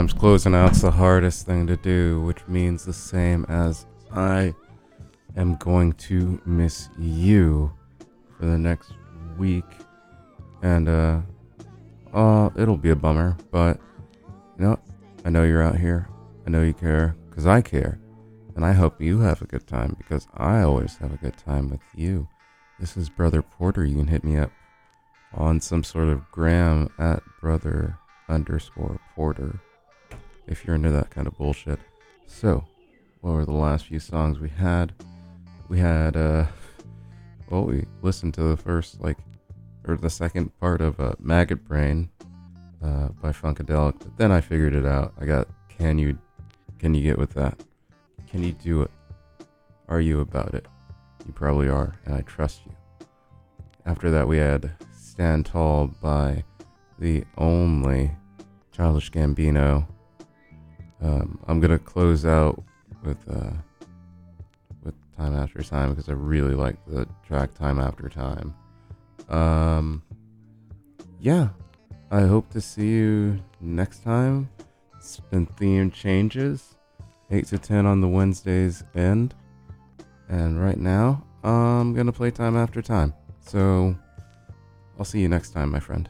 Sometimes 0.06 0.22
closing 0.22 0.54
out's 0.54 0.82
the 0.82 0.92
hardest 0.92 1.48
thing 1.48 1.66
to 1.66 1.76
do, 1.78 2.22
which 2.22 2.48
means 2.48 2.86
the 2.86 2.94
same 2.94 3.44
as 3.50 3.88
I 4.12 4.54
am 5.36 5.56
going 5.56 5.94
to 5.94 6.40
miss 6.46 6.90
you 6.96 7.74
for 8.38 8.46
the 8.46 8.56
next 8.56 8.92
week. 9.36 9.66
And, 10.62 10.88
uh, 10.88 11.22
uh, 12.14 12.52
it'll 12.56 12.78
be 12.78 12.92
a 12.92 12.96
bummer, 12.96 13.36
but, 13.50 13.80
you 14.60 14.66
know. 14.66 14.80
I 15.26 15.32
know 15.32 15.42
you're 15.42 15.64
out 15.64 15.80
here. 15.80 16.08
I 16.46 16.52
know 16.52 16.62
you 16.62 16.76
care, 16.76 17.16
because 17.28 17.48
I 17.48 17.62
care. 17.62 18.00
And 18.56 18.64
I 18.64 18.74
hope 18.74 19.02
you 19.02 19.22
have 19.22 19.42
a 19.42 19.48
good 19.48 19.66
time, 19.66 19.96
because 19.98 20.28
I 20.36 20.62
always 20.62 20.98
have 20.98 21.14
a 21.14 21.18
good 21.18 21.38
time 21.38 21.72
with 21.72 21.82
you. 21.96 22.28
This 22.80 22.96
is 22.96 23.10
Brother 23.10 23.42
Porter. 23.42 23.84
You 23.84 23.96
can 23.96 24.08
hit 24.08 24.24
me 24.24 24.38
up 24.38 24.52
on 25.34 25.60
some 25.62 25.84
sort 25.84 26.10
of 26.10 26.30
gram 26.30 26.92
at 27.00 27.24
brother 27.42 27.98
underscore 28.30 29.00
porter 29.16 29.60
if 30.48 30.66
you're 30.66 30.76
into 30.76 30.92
that 30.92 31.10
kind 31.10 31.28
of 31.28 31.38
bullshit. 31.38 31.80
So, 32.28 32.66
what 33.22 33.32
were 33.32 33.46
the 33.46 33.52
last 33.52 33.86
few 33.86 34.00
songs 34.00 34.40
we 34.40 34.50
had? 34.50 34.94
We 35.68 35.80
had, 35.80 36.16
uh, 36.16 36.46
well, 37.50 37.64
we 37.64 37.86
listened 38.02 38.34
to 38.36 38.44
the 38.44 38.58
first, 38.58 39.02
like, 39.02 39.18
or 39.88 39.98
the 39.98 40.10
second 40.10 40.58
part 40.60 40.82
of 40.82 41.00
uh, 41.00 41.14
Maggot 41.20 41.64
Brain 41.68 42.10
uh, 42.84 43.10
by 43.22 43.32
Funkadelic, 43.32 44.00
but 44.00 44.18
then 44.18 44.32
I 44.32 44.42
figured 44.42 44.74
it 44.74 44.86
out. 44.86 45.14
I 45.20 45.26
got, 45.26 45.48
can 45.70 45.98
you, 45.98 46.18
can 46.80 46.94
you 46.94 47.02
get 47.04 47.18
with 47.18 47.32
that? 47.32 47.60
Can 48.30 48.44
you 48.44 48.52
do 48.52 48.82
it? 48.82 48.92
Are 49.88 50.02
you 50.02 50.22
about 50.22 50.54
it? 50.54 50.68
You 51.26 51.34
probably 51.34 51.70
are, 51.70 51.96
and 52.06 52.16
I 52.16 52.22
trust 52.22 52.62
you. 52.66 53.08
After 53.86 54.10
that, 54.12 54.28
we 54.28 54.38
had 54.38 54.72
Stand 54.96 55.46
Tall 55.46 55.88
by 55.88 56.44
the 57.00 57.24
only 57.38 58.12
Childish 58.72 59.12
Gambino. 59.12 59.88
Um, 61.02 61.40
I'm 61.48 61.60
gonna 61.60 61.80
close 61.80 62.26
out 62.26 62.64
with 63.04 63.18
uh, 63.30 63.52
with 64.84 64.96
Time 65.18 65.36
After 65.36 65.62
Time 65.62 65.92
because 65.92 66.10
I 66.10 66.14
really 66.14 66.56
like 66.56 66.78
the 66.86 67.08
track 67.28 67.54
Time 67.54 67.80
After 67.80 68.10
Time. 68.10 68.56
Um, 69.30 70.04
yeah, 71.20 71.50
I 72.12 72.22
hope 72.22 72.50
to 72.52 72.62
see 72.62 72.90
you 72.90 73.40
next 73.60 74.04
time. 74.04 74.50
Spin 75.00 75.46
theme 75.58 75.92
changes, 75.92 76.76
eight 77.30 77.48
to 77.48 77.58
ten 77.60 77.86
on 77.86 78.02
the 78.02 78.08
Wednesdays 78.08 78.84
end, 78.96 79.36
and 80.30 80.62
right 80.62 80.78
now 80.78 81.24
I'm 81.44 81.94
gonna 81.94 82.12
play 82.12 82.32
Time 82.32 82.58
After 82.58 82.82
Time. 82.82 83.14
So 83.42 83.96
I'll 84.98 85.06
see 85.06 85.20
you 85.20 85.30
next 85.30 85.52
time, 85.52 85.72
my 85.72 85.80
friend. 85.80 86.10